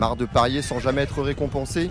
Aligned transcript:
Marre 0.00 0.16
de 0.16 0.24
parier 0.24 0.62
sans 0.62 0.78
jamais 0.78 1.02
être 1.02 1.20
récompensé 1.20 1.90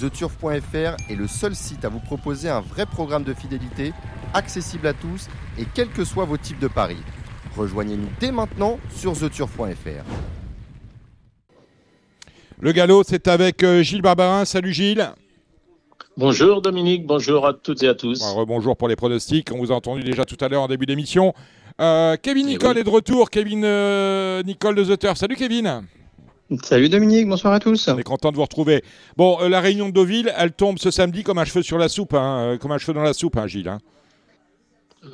TheTurf.fr 0.00 0.96
est 1.08 1.14
le 1.14 1.28
seul 1.28 1.54
site 1.54 1.84
à 1.84 1.88
vous 1.88 2.00
proposer 2.00 2.48
un 2.48 2.58
vrai 2.58 2.84
programme 2.84 3.22
de 3.22 3.32
fidélité, 3.32 3.92
accessible 4.34 4.88
à 4.88 4.92
tous 4.92 5.28
et 5.56 5.64
quels 5.72 5.90
que 5.90 6.04
soient 6.04 6.24
vos 6.24 6.36
types 6.36 6.58
de 6.58 6.66
paris. 6.66 6.96
Rejoignez-nous 7.56 8.08
dès 8.18 8.32
maintenant 8.32 8.80
sur 8.92 9.16
TheTurf.fr. 9.16 10.02
Le 12.58 12.72
galop, 12.72 13.04
c'est 13.04 13.28
avec 13.28 13.62
euh, 13.62 13.84
Gilles 13.84 14.02
Barbarin. 14.02 14.44
Salut 14.44 14.72
Gilles. 14.72 15.08
Bonjour 16.16 16.60
Dominique, 16.60 17.06
bonjour 17.06 17.46
à 17.46 17.54
toutes 17.54 17.84
et 17.84 17.88
à 17.88 17.94
tous. 17.94 18.20
bonjour 18.48 18.76
pour 18.76 18.88
les 18.88 18.96
pronostics. 18.96 19.52
On 19.52 19.58
vous 19.58 19.70
a 19.70 19.76
entendu 19.76 20.02
déjà 20.02 20.24
tout 20.24 20.38
à 20.44 20.48
l'heure 20.48 20.62
en 20.62 20.68
début 20.68 20.86
d'émission. 20.86 21.34
Euh, 21.80 22.16
Kevin 22.20 22.46
Nicole 22.46 22.78
est 22.78 22.84
de 22.84 22.90
retour. 22.90 23.30
Kevin 23.30 23.64
euh, 23.64 24.42
Nicole 24.42 24.74
de 24.74 24.96
The 24.96 24.98
Turf. 24.98 25.18
Salut 25.18 25.36
Kevin. 25.36 25.84
Salut 26.62 26.90
Dominique, 26.90 27.26
bonsoir 27.26 27.54
à 27.54 27.60
tous. 27.60 27.88
On 27.88 27.98
est 27.98 28.02
content 28.02 28.30
de 28.30 28.36
vous 28.36 28.42
retrouver. 28.42 28.84
Bon, 29.16 29.38
la 29.48 29.60
réunion 29.60 29.88
de 29.88 29.94
Deauville, 29.94 30.30
elle 30.36 30.52
tombe 30.52 30.78
ce 30.78 30.90
samedi 30.90 31.22
comme 31.22 31.38
un 31.38 31.46
cheveu 31.46 31.62
sur 31.62 31.78
la 31.78 31.88
soupe, 31.88 32.12
hein, 32.12 32.58
comme 32.60 32.70
un 32.70 32.78
cheveu 32.78 32.92
dans 32.92 33.02
la 33.02 33.14
soupe, 33.14 33.38
hein, 33.38 33.46
Gilles. 33.46 33.68
Hein. 33.68 33.78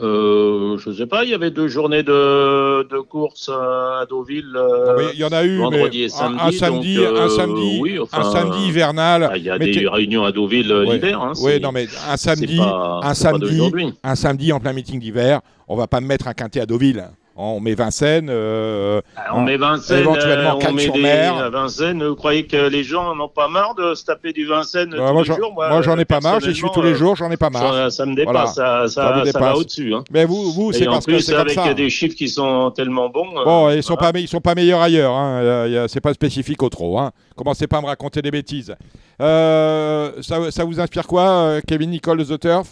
Euh, 0.01 0.77
je 0.79 0.93
sais 0.93 1.07
pas, 1.07 1.25
il 1.25 1.31
y 1.31 1.35
avait 1.35 1.51
deux 1.53 1.69
journées 1.69 2.03
de, 2.03 2.83
de 2.83 2.99
course 2.99 3.49
à 3.49 4.07
Deauville. 4.09 4.57
Euh, 4.57 5.11
il 5.15 5.21
y 5.21 5.25
en 5.25 5.33
a 5.33 5.45
eu, 5.45 5.59
vendredi 5.59 6.03
et 6.03 6.09
samedi. 6.09 6.41
Un, 6.43 6.51
samedi, 6.51 6.99
un 6.99 7.29
samedi, 7.29 7.83
euh, 7.99 8.05
un 8.13 8.33
samedi 8.33 8.69
hivernal. 8.69 9.29
Ah, 9.31 9.37
il 9.37 9.45
y 9.45 9.51
a 9.51 9.59
des 9.59 9.89
réunions 9.89 10.25
à 10.25 10.33
Deauville 10.33 10.73
l'hiver. 10.73 11.21
Hein, 11.21 11.33
oui, 11.43 11.61
non 11.61 11.71
mais 11.71 11.87
un 12.09 12.17
samedi, 12.17 12.61
un 12.61 13.15
samedi, 13.15 13.61
un 14.03 14.15
samedi 14.17 14.53
en 14.53 14.59
plein 14.59 14.73
meeting 14.73 14.99
d'hiver. 14.99 15.41
On 15.69 15.77
va 15.77 15.87
pas 15.87 16.01
mettre 16.01 16.27
un 16.27 16.35
quintet 16.35 16.61
à 16.61 16.67
Deauville. 16.67 17.09
On 17.43 17.59
met 17.59 17.75
Vincennes. 17.75 18.29
Euh, 18.29 19.01
ah, 19.17 19.35
on 19.35 19.41
met 19.41 19.57
Vincennes. 19.57 20.01
Éventuellement, 20.01 20.59
euh, 20.59 20.69
on 20.69 20.73
met 20.73 20.89
des, 20.91 21.01
mer. 21.01 21.51
Vincennes. 21.51 22.07
Vous 22.07 22.15
croyez 22.15 22.47
que 22.47 22.69
les 22.69 22.85
gens 22.85 23.15
n'ont 23.15 23.29
pas 23.29 23.49
marre 23.49 23.75
de 23.75 23.95
se 23.95 24.05
taper 24.05 24.35
du 24.35 24.47
Vincennes 24.47 24.91
bah, 24.91 25.07
tous 25.09 25.13
moi, 25.15 25.23
les 25.23 25.35
jours? 25.35 25.53
Moi, 25.55 25.83
j'en 25.83 25.99
ai 25.99 26.05
pas 26.05 26.21
marre. 26.21 26.41
J'y 26.41 26.55
suis 26.55 26.69
tous 26.75 26.83
les 26.83 26.95
jours. 26.95 27.17
J'en 27.17 27.31
ai 27.31 27.39
pas 27.39 27.49
marre. 27.49 27.91
Ça, 27.91 28.05
me 28.05 28.15
dépasse. 28.15 28.55
Ça, 28.55 28.89
ça, 28.89 29.25
ça, 29.25 29.39
va 29.39 29.57
au-dessus. 29.57 29.95
Hein. 29.95 30.05
Mais 30.11 30.27
vous, 30.27 30.53
vous 30.53 30.73
c'est 30.73 30.85
parce 30.85 31.07
que 31.07 31.19
c'est 31.19 31.35
comme 31.35 31.49
ça. 31.49 31.65
avec 31.65 31.77
des 31.77 31.89
chiffres 31.89 32.15
qui 32.15 32.29
sont 32.29 32.71
tellement 32.73 33.09
bons. 33.09 33.31
Euh, 33.39 33.45
bon, 33.45 33.71
ils 33.71 33.83
sont 33.83 33.97
pas, 33.97 34.13
ils 34.15 34.29
sont 34.29 34.41
pas 34.41 34.55
meilleurs 34.55 34.83
ailleurs. 34.83 35.15
Hein. 35.15 35.87
C'est 35.89 36.01
pas 36.01 36.13
spécifique 36.13 36.63
au 36.63 36.69
trop. 36.69 36.99
Hein. 36.99 37.11
Commencez 37.37 37.67
pas 37.67 37.79
à 37.79 37.81
me 37.81 37.87
raconter 37.87 38.21
des 38.21 38.31
bêtises. 38.31 38.75
ça, 39.19 40.65
vous 40.65 40.81
inspire 40.81 41.07
quoi, 41.07 41.61
Kevin 41.67 41.91
Nicole 41.91 42.19
de 42.19 42.37
The 42.37 42.39
Turf? 42.39 42.69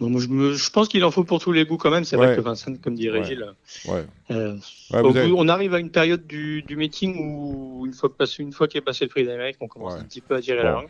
Je, 0.00 0.70
pense 0.70 0.88
qu'il 0.88 1.04
en 1.04 1.10
faut 1.10 1.24
pour 1.24 1.40
tous 1.40 1.52
les 1.52 1.64
goûts 1.64 1.76
quand 1.76 1.90
même. 1.90 2.04
C'est 2.04 2.16
vrai 2.16 2.36
que 2.36 2.40
Vincent, 2.40 2.74
comme 2.82 2.94
dit 2.94 3.10
Régis, 3.10 3.38
euh, 4.30 4.56
on 4.92 5.48
arrive 5.48 5.74
à 5.74 5.80
une 5.80 5.90
période 5.90 6.26
du, 6.26 6.64
meeting 6.70 7.16
où 7.18 7.86
une 7.86 7.92
fois, 7.92 8.14
passé, 8.14 8.42
une 8.42 8.52
fois 8.52 8.68
qu'il 8.68 8.78
est 8.78 8.82
passé 8.82 9.04
le 9.04 9.10
prix 9.10 9.24
d'Amérique, 9.24 9.56
on 9.60 9.68
commence 9.68 9.94
un 9.94 10.04
petit 10.04 10.20
peu 10.20 10.34
à 10.34 10.40
tirer 10.40 10.62
la 10.62 10.72
langue. 10.72 10.88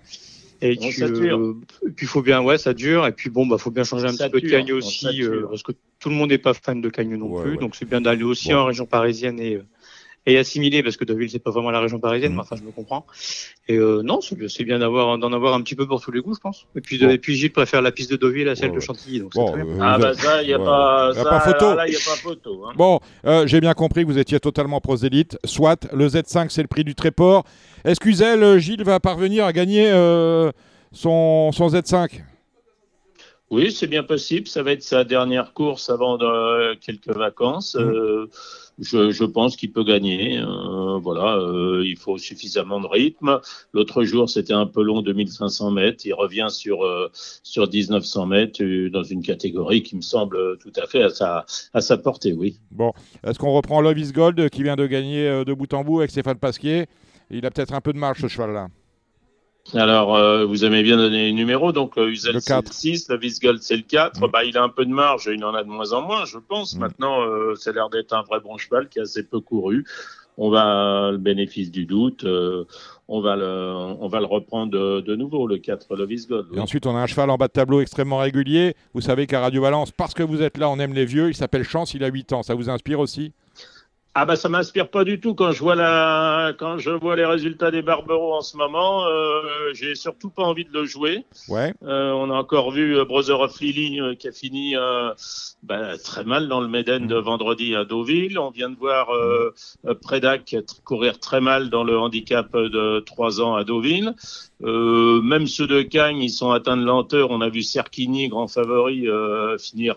Et 0.60 0.74
puis, 0.74 1.02
euh, 1.02 1.54
puis 1.94 2.06
faut 2.06 2.20
bien, 2.20 2.40
ouais, 2.42 2.58
ça 2.58 2.74
dure. 2.74 3.06
Et 3.06 3.12
puis 3.12 3.30
bon, 3.30 3.46
bah, 3.46 3.58
faut 3.58 3.70
bien 3.70 3.84
changer 3.84 4.06
un 4.06 4.14
petit 4.14 4.28
peu 4.28 4.40
de 4.40 4.48
cagne 4.48 4.72
aussi, 4.72 5.22
euh, 5.22 5.46
parce 5.48 5.62
que 5.62 5.72
tout 6.00 6.08
le 6.08 6.16
monde 6.16 6.30
n'est 6.30 6.38
pas 6.38 6.52
fan 6.52 6.80
de 6.80 6.88
cagne 6.88 7.14
non 7.16 7.40
plus. 7.40 7.56
Donc 7.58 7.76
c'est 7.76 7.88
bien 7.88 8.00
d'aller 8.00 8.24
aussi 8.24 8.52
en 8.52 8.64
région 8.64 8.84
parisienne 8.84 9.38
et 9.40 9.60
et 10.28 10.38
assimilé 10.38 10.82
parce 10.82 10.96
que 10.96 11.04
Deauville 11.04 11.30
c'est 11.30 11.38
pas 11.38 11.50
vraiment 11.50 11.70
la 11.70 11.80
région 11.80 11.98
parisienne, 11.98 12.32
mm. 12.32 12.36
mais 12.36 12.40
enfin 12.42 12.56
je 12.56 12.62
me 12.62 12.70
comprends. 12.70 13.06
Et 13.66 13.76
euh, 13.76 14.02
non, 14.02 14.20
c'est 14.20 14.64
bien 14.64 14.78
d'avoir 14.78 15.18
d'en 15.18 15.32
avoir 15.32 15.54
un 15.54 15.62
petit 15.62 15.74
peu 15.74 15.86
pour 15.86 16.00
tous 16.00 16.12
les 16.12 16.20
goûts, 16.20 16.34
je 16.34 16.40
pense. 16.40 16.66
Et 16.76 16.80
puis, 16.80 17.02
et 17.02 17.18
puis 17.18 17.34
Gilles 17.34 17.52
préfère 17.52 17.82
la 17.82 17.90
piste 17.90 18.10
de 18.10 18.16
Deauville 18.16 18.48
à 18.48 18.54
celle 18.54 18.72
de 18.72 18.80
Chantilly, 18.80 19.20
donc 19.20 19.34
bon, 19.34 19.56
euh, 19.56 19.78
ah 19.80 19.98
bah 19.98 20.14
ça, 20.14 20.42
il 20.42 20.48
y 20.48 20.52
a 20.52 20.58
pas, 20.58 21.12
ça, 21.14 21.24
pas 21.24 21.40
photo. 21.40 21.74
Là, 21.74 21.88
y 21.88 21.96
a 21.96 21.98
pas 21.98 22.16
photo. 22.16 22.66
Hein. 22.66 22.72
Bon, 22.76 23.00
euh, 23.24 23.46
j'ai 23.46 23.60
bien 23.60 23.74
compris 23.74 24.02
que 24.02 24.08
vous 24.08 24.18
étiez 24.18 24.38
totalement 24.38 24.80
prosélite. 24.80 25.38
Soit 25.44 25.88
le 25.92 26.08
Z5 26.08 26.50
c'est 26.50 26.62
le 26.62 26.68
prix 26.68 26.84
du 26.84 26.94
Tréport. 26.94 27.44
Est-ce 27.84 27.98
qu'Uzel, 27.98 28.58
Gilles 28.58 28.84
va 28.84 29.00
parvenir 29.00 29.44
à 29.46 29.52
gagner 29.52 29.90
son, 30.92 31.52
son 31.52 31.68
Z5 31.68 32.22
oui, 33.50 33.72
c'est 33.72 33.86
bien 33.86 34.02
possible. 34.02 34.46
Ça 34.46 34.62
va 34.62 34.72
être 34.72 34.82
sa 34.82 35.04
dernière 35.04 35.52
course 35.54 35.88
avant 35.88 36.18
de, 36.18 36.74
quelques 36.74 37.08
vacances. 37.08 37.74
Mm. 37.74 37.80
Euh, 37.80 38.26
je, 38.78 39.10
je, 39.10 39.24
pense 39.24 39.56
qu'il 39.56 39.72
peut 39.72 39.84
gagner. 39.84 40.38
Euh, 40.38 40.98
voilà, 40.98 41.36
euh, 41.36 41.82
il 41.84 41.96
faut 41.96 42.18
suffisamment 42.18 42.80
de 42.80 42.86
rythme. 42.86 43.40
L'autre 43.72 44.04
jour, 44.04 44.28
c'était 44.28 44.52
un 44.52 44.66
peu 44.66 44.82
long, 44.82 45.02
2500 45.02 45.70
mètres. 45.70 46.04
Il 46.04 46.14
revient 46.14 46.48
sur 46.50 46.84
euh, 46.84 47.10
sur 47.42 47.68
1900 47.68 48.26
mètres 48.26 48.62
euh, 48.62 48.90
dans 48.90 49.02
une 49.02 49.22
catégorie 49.22 49.82
qui 49.82 49.96
me 49.96 50.02
semble 50.02 50.58
tout 50.58 50.72
à 50.76 50.86
fait 50.86 51.02
à 51.02 51.10
sa 51.10 51.44
à 51.74 51.80
sa 51.80 51.96
portée. 51.96 52.32
Oui. 52.32 52.58
Bon, 52.70 52.92
est-ce 53.26 53.38
qu'on 53.38 53.52
reprend 53.52 53.80
Love 53.80 53.98
is 53.98 54.12
Gold 54.12 54.48
qui 54.50 54.62
vient 54.62 54.76
de 54.76 54.86
gagner 54.86 55.44
de 55.44 55.54
bout 55.54 55.72
en 55.74 55.84
bout 55.84 55.98
avec 55.98 56.10
Stéphane 56.10 56.38
Pasquier? 56.38 56.86
Il 57.30 57.44
a 57.46 57.50
peut-être 57.50 57.74
un 57.74 57.80
peu 57.80 57.92
de 57.92 57.98
marge 57.98 58.20
ce 58.20 58.28
cheval-là. 58.28 58.68
Alors, 59.74 60.16
euh, 60.16 60.46
vous 60.46 60.64
aimez 60.64 60.82
bien 60.82 60.96
donner 60.96 61.26
les 61.26 61.32
numéros, 61.32 61.72
donc 61.72 61.98
euh, 61.98 62.08
Uzel 62.08 62.40
c'est 62.40 62.54
le 62.54 62.62
6, 62.70 63.08
la 63.08 63.16
Visgold 63.16 63.60
c'est 63.60 63.76
le 63.76 63.82
4. 63.82 64.20
Mm. 64.20 64.30
Bah, 64.30 64.44
il 64.44 64.56
a 64.56 64.62
un 64.62 64.68
peu 64.68 64.86
de 64.86 64.90
marge, 64.90 65.28
il 65.32 65.44
en 65.44 65.54
a 65.54 65.62
de 65.62 65.68
moins 65.68 65.92
en 65.92 66.02
moins, 66.02 66.24
je 66.24 66.38
pense. 66.38 66.74
Mm. 66.74 66.78
Maintenant, 66.80 67.20
euh, 67.20 67.54
c'est 67.54 67.74
l'air 67.74 67.90
d'être 67.90 68.14
un 68.14 68.22
vrai 68.22 68.40
bon 68.40 68.56
cheval 68.56 68.88
qui 68.88 68.98
a 68.98 69.02
assez 69.02 69.22
peu 69.22 69.40
couru. 69.40 69.84
On 70.40 70.50
va 70.50 71.10
le 71.10 71.18
bénéfice 71.18 71.72
du 71.72 71.84
doute, 71.84 72.22
euh, 72.22 72.64
on 73.08 73.20
va 73.20 73.34
le, 73.34 73.72
on 74.00 74.06
va 74.06 74.20
le 74.20 74.26
reprendre 74.26 74.70
de, 74.70 75.16
nouveau, 75.16 75.48
le 75.48 75.58
4, 75.58 75.96
le 75.96 76.06
Visgold. 76.06 76.46
Et 76.54 76.60
ensuite, 76.60 76.86
on 76.86 76.94
a 76.94 77.00
un 77.00 77.06
cheval 77.06 77.28
en 77.28 77.36
bas 77.36 77.48
de 77.48 77.52
tableau 77.52 77.80
extrêmement 77.80 78.18
régulier. 78.18 78.74
Vous 78.94 79.00
savez 79.00 79.26
qu'à 79.26 79.40
Radio 79.40 79.62
Valence, 79.62 79.90
parce 79.90 80.14
que 80.14 80.22
vous 80.22 80.40
êtes 80.40 80.56
là, 80.56 80.70
on 80.70 80.78
aime 80.78 80.94
les 80.94 81.06
vieux. 81.06 81.28
Il 81.28 81.34
s'appelle 81.34 81.64
Chance, 81.64 81.92
il 81.94 82.04
a 82.04 82.08
8 82.08 82.32
ans. 82.34 82.42
Ça 82.44 82.54
vous 82.54 82.70
inspire 82.70 83.00
aussi? 83.00 83.32
Ah 84.14 84.24
bah 84.24 84.34
ça 84.36 84.48
m'inspire 84.48 84.88
pas 84.90 85.04
du 85.04 85.20
tout 85.20 85.34
quand 85.34 85.52
je 85.52 85.60
vois 85.60 85.76
la 85.76 86.52
quand 86.58 86.78
je 86.78 86.90
vois 86.90 87.14
les 87.14 87.24
résultats 87.24 87.70
des 87.70 87.82
Barberos 87.82 88.34
en 88.34 88.40
ce 88.40 88.56
moment. 88.56 89.06
Euh, 89.06 89.72
j'ai 89.74 89.94
surtout 89.94 90.30
pas 90.30 90.42
envie 90.42 90.64
de 90.64 90.72
le 90.72 90.86
jouer. 90.86 91.24
Ouais. 91.48 91.72
Euh, 91.84 92.10
on 92.12 92.30
a 92.30 92.34
encore 92.34 92.72
vu 92.72 92.96
euh, 92.96 93.04
Brother 93.04 93.38
of 93.38 93.60
Lily 93.60 94.00
euh, 94.00 94.14
qui 94.14 94.26
a 94.26 94.32
fini 94.32 94.76
euh, 94.76 95.12
bah, 95.62 95.96
très 95.98 96.24
mal 96.24 96.48
dans 96.48 96.60
le 96.60 96.68
Méden 96.68 97.06
de 97.06 97.14
vendredi 97.14 97.76
à 97.76 97.84
Deauville. 97.84 98.38
On 98.38 98.50
vient 98.50 98.70
de 98.70 98.76
voir 98.76 99.10
euh, 99.10 99.54
Predac 100.02 100.56
courir 100.84 101.20
très 101.20 101.40
mal 101.40 101.70
dans 101.70 101.84
le 101.84 101.96
handicap 101.98 102.50
de 102.56 103.00
3 103.00 103.40
ans 103.40 103.54
à 103.54 103.62
Deauville. 103.62 104.14
même 104.60 105.46
ceux 105.46 105.66
de 105.66 105.82
Cagnes, 105.82 106.22
ils 106.22 106.30
sont 106.30 106.50
atteints 106.50 106.76
de 106.76 106.84
lenteur. 106.84 107.30
On 107.30 107.40
a 107.40 107.48
vu 107.50 107.62
Cerchini, 107.62 108.28
grand 108.28 108.48
favori, 108.48 109.06
finir 109.58 109.96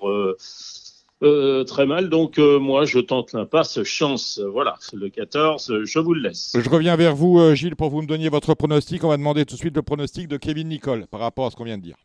euh, 1.24 1.64
très 1.64 1.86
mal. 1.86 2.10
Donc 2.10 2.40
euh, 2.40 2.60
moi, 2.60 2.86
je 2.86 3.00
tente 3.00 3.34
l'impasse. 3.34 3.84
Chance, 3.84 4.42
voilà, 4.52 4.78
le 4.94 5.10
14, 5.10 5.84
je 5.84 6.00
vous 6.00 6.14
le 6.14 6.22
laisse. 6.22 6.56
Je 6.60 6.70
reviens 6.70 6.96
vers 6.96 7.16
vous, 7.16 7.40
euh, 7.40 7.54
Gilles, 7.54 7.76
pour 7.76 7.90
vous 7.90 8.02
me 8.02 8.08
donner 8.08 8.30
votre 8.30 8.56
pronostic. 8.56 9.04
On 9.04 9.10
va 9.10 9.18
demander 9.18 9.46
tout 9.46 9.54
de 9.54 9.60
suite 9.60 9.76
le 9.76 9.84
pronostic 9.84 10.28
de 10.28 10.38
Kevin 10.38 10.70
Nicole 10.70 11.06
par 11.08 11.20
rapport 11.20 11.46
à 11.46 11.52
ce 11.52 11.56
qu'on 11.56 11.66
vient 11.66 11.78
de 11.78 11.84
dire. 11.84 11.98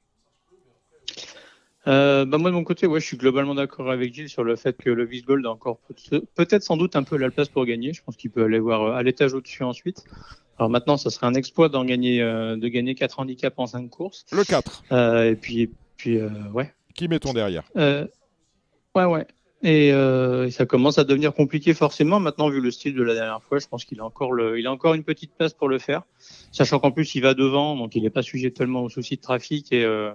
bah 1.86 2.24
moi 2.26 2.50
de 2.50 2.54
mon 2.54 2.64
côté, 2.64 2.86
ouais, 2.86 3.00
je 3.00 3.06
suis 3.06 3.16
globalement 3.16 3.54
d'accord 3.54 3.90
avec 3.90 4.12
Gilles 4.12 4.28
sur 4.28 4.44
le 4.44 4.54
fait 4.54 4.76
que 4.76 4.90
le 4.90 5.06
Vice 5.06 5.24
Gold 5.24 5.46
a 5.46 5.50
encore 5.50 5.78
peut-être 6.34 6.62
sans 6.62 6.76
doute 6.76 6.94
un 6.94 7.02
peu 7.02 7.16
la 7.16 7.30
place 7.30 7.48
pour 7.48 7.64
gagner. 7.64 7.94
Je 7.94 8.02
pense 8.02 8.16
qu'il 8.16 8.30
peut 8.30 8.44
aller 8.44 8.58
voir 8.58 8.94
à 8.94 9.02
l'étage 9.02 9.32
au-dessus 9.32 9.62
ensuite. 9.62 10.04
Alors 10.58 10.68
maintenant, 10.68 10.98
ça 10.98 11.08
serait 11.08 11.26
un 11.26 11.34
exploit 11.34 11.70
d'en 11.70 11.86
gagner, 11.86 12.18
de 12.20 12.68
gagner 12.68 12.94
4 12.94 13.20
handicaps 13.20 13.58
en 13.58 13.66
5 13.66 13.88
courses. 13.88 14.26
Le 14.32 14.44
4. 14.44 14.84
et 15.24 15.36
puis, 15.36 15.70
puis 15.96 16.18
ouais. 16.52 16.70
Qui 16.94 17.08
mettons 17.08 17.32
derrière? 17.32 17.62
Ouais, 18.96 19.04
ouais. 19.04 19.26
Euh, 19.66 20.46
et, 20.46 20.50
ça 20.50 20.64
commence 20.64 20.96
à 20.96 21.04
devenir 21.04 21.34
compliqué 21.34 21.74
forcément 21.74 22.18
maintenant 22.18 22.48
vu 22.48 22.62
le 22.62 22.70
style 22.70 22.94
de 22.94 23.02
la 23.02 23.12
dernière 23.12 23.42
fois. 23.42 23.58
Je 23.58 23.66
pense 23.66 23.84
qu'il 23.84 24.00
a 24.00 24.04
encore 24.04 24.32
le, 24.32 24.58
il 24.58 24.66
a 24.66 24.72
encore 24.72 24.94
une 24.94 25.04
petite 25.04 25.34
place 25.36 25.52
pour 25.52 25.68
le 25.68 25.78
faire, 25.78 26.02
sachant 26.50 26.78
qu'en 26.78 26.92
plus 26.92 27.14
il 27.14 27.20
va 27.20 27.34
devant, 27.34 27.76
donc 27.76 27.94
il 27.94 28.04
n'est 28.04 28.10
pas 28.10 28.22
sujet 28.22 28.52
tellement 28.52 28.82
aux 28.84 28.88
soucis 28.88 29.16
de 29.16 29.20
trafic 29.20 29.70
et, 29.70 29.84
euh, 29.84 30.12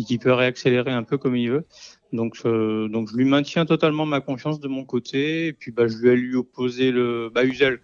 et 0.00 0.04
qu'il 0.04 0.18
peut 0.18 0.32
réaccélérer 0.32 0.90
un 0.90 1.04
peu 1.04 1.16
comme 1.16 1.36
il 1.36 1.48
veut. 1.48 1.64
Donc, 2.12 2.38
euh, 2.44 2.88
donc 2.88 3.08
je 3.08 3.16
lui 3.16 3.24
maintiens 3.24 3.66
totalement 3.66 4.04
ma 4.04 4.20
confiance 4.20 4.58
de 4.58 4.66
mon 4.66 4.84
côté. 4.84 5.46
Et 5.46 5.52
puis 5.52 5.70
bah, 5.70 5.86
je 5.86 5.96
lui 5.98 6.08
ai 6.08 6.16
lui 6.16 6.34
opposé 6.34 6.90
le 6.90 7.30
bah, 7.32 7.44
Uzel, 7.44 7.78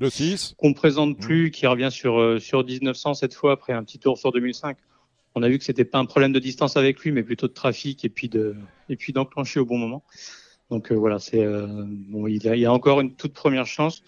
le 0.00 0.10
6 0.10 0.54
qu'on 0.58 0.74
présente 0.74 1.18
plus, 1.18 1.50
qui 1.50 1.66
revient 1.66 1.90
sur 1.90 2.20
euh, 2.20 2.38
sur 2.38 2.62
1900 2.62 3.14
cette 3.14 3.34
fois 3.34 3.52
après 3.52 3.72
un 3.72 3.84
petit 3.84 3.98
tour 3.98 4.18
sur 4.18 4.32
2005 4.32 4.76
on 5.34 5.42
a 5.42 5.48
vu 5.48 5.58
que 5.58 5.64
c'était 5.64 5.84
pas 5.84 5.98
un 5.98 6.04
problème 6.04 6.32
de 6.32 6.38
distance 6.38 6.76
avec 6.76 7.00
lui, 7.00 7.12
mais 7.12 7.22
plutôt 7.22 7.48
de 7.48 7.52
trafic 7.52 8.04
et 8.04 8.08
puis 8.08 8.28
de 8.28 8.56
et 8.88 8.96
puis 8.96 9.12
d'enclencher 9.12 9.60
au 9.60 9.64
bon 9.64 9.78
moment. 9.78 10.02
Donc 10.70 10.90
euh, 10.90 10.94
voilà, 10.94 11.18
c'est 11.18 11.44
euh, 11.44 11.66
bon, 11.84 12.26
il 12.26 12.42
y, 12.42 12.64
a, 12.64 12.72
encore 12.72 13.00
une 13.00 13.14
toute 13.14 13.34
première 13.34 13.66
chance. 13.66 14.02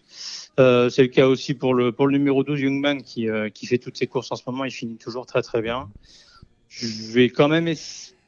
Euh, 0.58 0.88
c'est 0.88 1.02
le 1.02 1.08
cas 1.08 1.26
aussi 1.26 1.52
pour 1.52 1.74
le 1.74 1.92
pour 1.92 2.06
le 2.06 2.16
numéro 2.16 2.42
12 2.42 2.60
Youngman 2.60 3.02
qui 3.02 3.28
qui 3.52 3.66
fait 3.66 3.78
toutes 3.78 3.96
ses 3.96 4.06
courses 4.06 4.32
en 4.32 4.36
ce 4.36 4.42
moment. 4.46 4.64
Il 4.64 4.70
finit 4.70 4.96
toujours 4.96 5.26
très 5.26 5.42
très 5.42 5.60
bien. 5.60 5.90
Je 6.68 6.86
vais 7.12 7.28
quand 7.28 7.48
même 7.48 7.72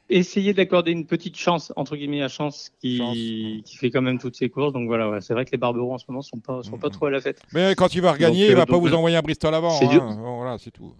essayer 0.09 0.53
d'accorder 0.53 0.91
une 0.91 1.05
petite 1.05 1.35
chance 1.35 1.73
entre 1.75 1.97
guillemets 1.97 2.21
à 2.21 2.27
chance 2.27 2.71
qui 2.79 3.63
qui 3.65 3.77
fait 3.77 3.89
quand 3.89 4.03
même 4.03 4.19
toutes 4.19 4.35
ses 4.35 4.49
courses. 4.49 4.73
Donc 4.73 4.87
voilà, 4.87 5.19
c'est 5.21 5.33
vrai 5.33 5.45
que 5.45 5.51
les 5.51 5.57
Barberos 5.57 5.93
en 5.93 5.97
ce 5.97 6.05
moment 6.07 6.21
sont 6.21 6.39
pas 6.39 6.61
sont 6.63 6.77
pas 6.77 6.89
trop 6.89 7.07
à 7.07 7.11
la 7.11 7.21
fête. 7.21 7.41
Mais 7.53 7.73
quand 7.75 7.95
il 7.95 8.01
va 8.01 8.11
regagner, 8.11 8.49
il 8.49 8.55
va 8.55 8.65
pas 8.65 8.77
vous 8.77 8.93
envoyer 8.93 9.17
un 9.17 9.21
Bristol 9.21 9.53
avant. 9.53 9.79
Hein. 9.81 10.37
Voilà, 10.37 10.57
c'est 10.59 10.71
tout 10.71 10.93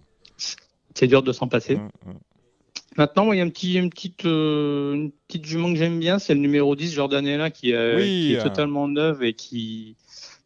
c'est 0.98 1.06
dur 1.06 1.22
de 1.22 1.32
s'en 1.32 1.48
passer. 1.48 1.76
Mmh, 1.76 1.90
mmh. 2.06 2.12
Maintenant, 2.96 3.32
il 3.32 3.38
y 3.38 3.40
a 3.40 3.44
un 3.44 3.48
petit, 3.48 3.74
une, 3.74 3.90
petite, 3.90 4.24
euh, 4.24 4.94
une 4.94 5.12
petite 5.28 5.44
jument 5.44 5.72
que 5.72 5.78
j'aime 5.78 6.00
bien, 6.00 6.18
c'est 6.18 6.34
le 6.34 6.40
numéro 6.40 6.74
10, 6.74 6.92
Jordanella, 6.92 7.50
qui, 7.50 7.72
euh, 7.72 8.00
qui 8.00 8.34
est 8.34 8.42
totalement 8.42 8.88
neuve 8.88 9.22
et 9.22 9.34
qui, 9.34 9.94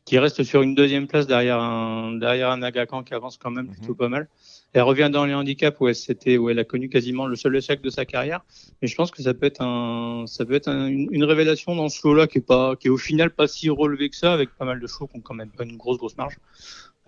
qui 0.04 0.19
reste 0.19 0.43
sur 0.43 0.60
une 0.60 0.75
deuxième 0.75 1.06
place 1.06 1.26
derrière 1.26 1.58
un, 1.58 2.12
derrière 2.12 2.50
un 2.50 2.62
Agacan 2.62 3.04
qui 3.04 3.14
avance 3.14 3.38
quand 3.38 3.50
même 3.50 3.69
mhm. 3.69 3.72
plutôt 3.72 3.94
pas 3.94 4.10
mal. 4.10 4.28
Elle 4.75 4.82
revient 4.82 5.08
dans 5.10 5.25
les 5.25 5.32
handicaps 5.32 5.78
où 5.81 5.88
elle, 5.88 5.94
c'était, 5.94 6.37
où 6.37 6.50
elle 6.50 6.58
a 6.58 6.64
connu 6.64 6.90
quasiment 6.90 7.26
le 7.26 7.37
seul 7.37 7.56
échec 7.56 7.81
de 7.81 7.88
sa 7.88 8.05
carrière. 8.05 8.40
Mais 8.81 8.88
je 8.88 8.96
pense 8.96 9.10
que 9.10 9.22
ça 9.22 9.32
peut 9.32 9.46
être, 9.46 9.62
un, 9.62 10.25
ça 10.26 10.44
peut 10.44 10.55
être 10.55 10.69
une, 10.69 11.25
révélation 11.25 11.75
dans 11.75 11.88
ce 11.88 12.06
lot-là 12.06 12.26
qui 12.26 12.38
est, 12.38 12.46
pas, 12.46 12.76
qui 12.76 12.88
est 12.88 12.90
au 12.90 12.98
final 12.98 13.31
pas 13.31 13.48
si 13.48 13.70
relevé 13.70 14.10
que 14.10 14.16
ça, 14.16 14.32
avec 14.32 14.50
pas 14.50 14.66
mal 14.66 14.81
de 14.81 14.87
chevaux 14.87 15.06
qui 15.06 15.16
ont 15.16 15.20
quand 15.20 15.34
même 15.34 15.50
pas 15.50 15.64
une 15.64 15.78
grosse, 15.78 15.96
grosse 15.96 16.16
marge. 16.19 16.37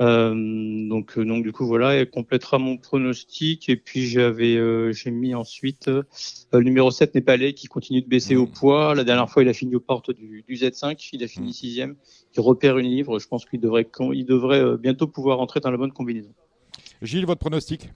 Euh, 0.00 0.88
donc, 0.88 1.17
euh, 1.17 1.25
donc 1.25 1.44
du 1.44 1.52
coup 1.52 1.67
voilà, 1.67 1.94
elle 1.94 2.11
complétera 2.11 2.58
mon 2.58 2.76
pronostic 2.76 3.69
et 3.69 3.76
puis 3.76 4.06
j'avais 4.06 4.56
euh, 4.56 4.91
j'ai 4.91 5.12
mis 5.12 5.37
ensuite 5.37 5.88
le 5.88 6.61
numéro 6.62 6.91
7 6.91 7.14
Népalais 7.14 7.52
qui 7.52 7.69
continue 7.69 8.02
de 8.02 8.08
baisser 8.08 8.35
au 8.35 8.46
mmh. 8.46 8.52
poids. 8.52 8.94
La 8.94 9.05
dernière 9.05 9.31
fois 9.31 9.43
il 9.44 9.49
a 9.49 9.52
fini 9.52 9.76
aux 9.76 9.81
portes 9.81 10.11
du, 10.11 10.44
du 10.46 10.55
Z5, 10.55 11.11
il 11.12 11.23
a 11.23 11.29
fini 11.29 11.50
mmh. 11.50 11.52
sixième. 11.52 11.96
Il 12.37 12.41
repère 12.41 12.79
une 12.79 12.88
livre. 12.88 13.20
Je 13.20 13.29
pense 13.29 13.46
qu'il 13.46 13.61
devrait 13.61 13.87
il 14.14 14.26
devrait 14.26 14.76
bientôt 14.79 15.06
pouvoir 15.06 15.41
entrer 15.41 15.61
dans 15.61 15.70
la 15.70 15.76
bonne 15.76 15.93
combinaison. 15.93 16.35
Gilles, 17.00 17.26
votre 17.26 17.40
pronostic? 17.40 17.88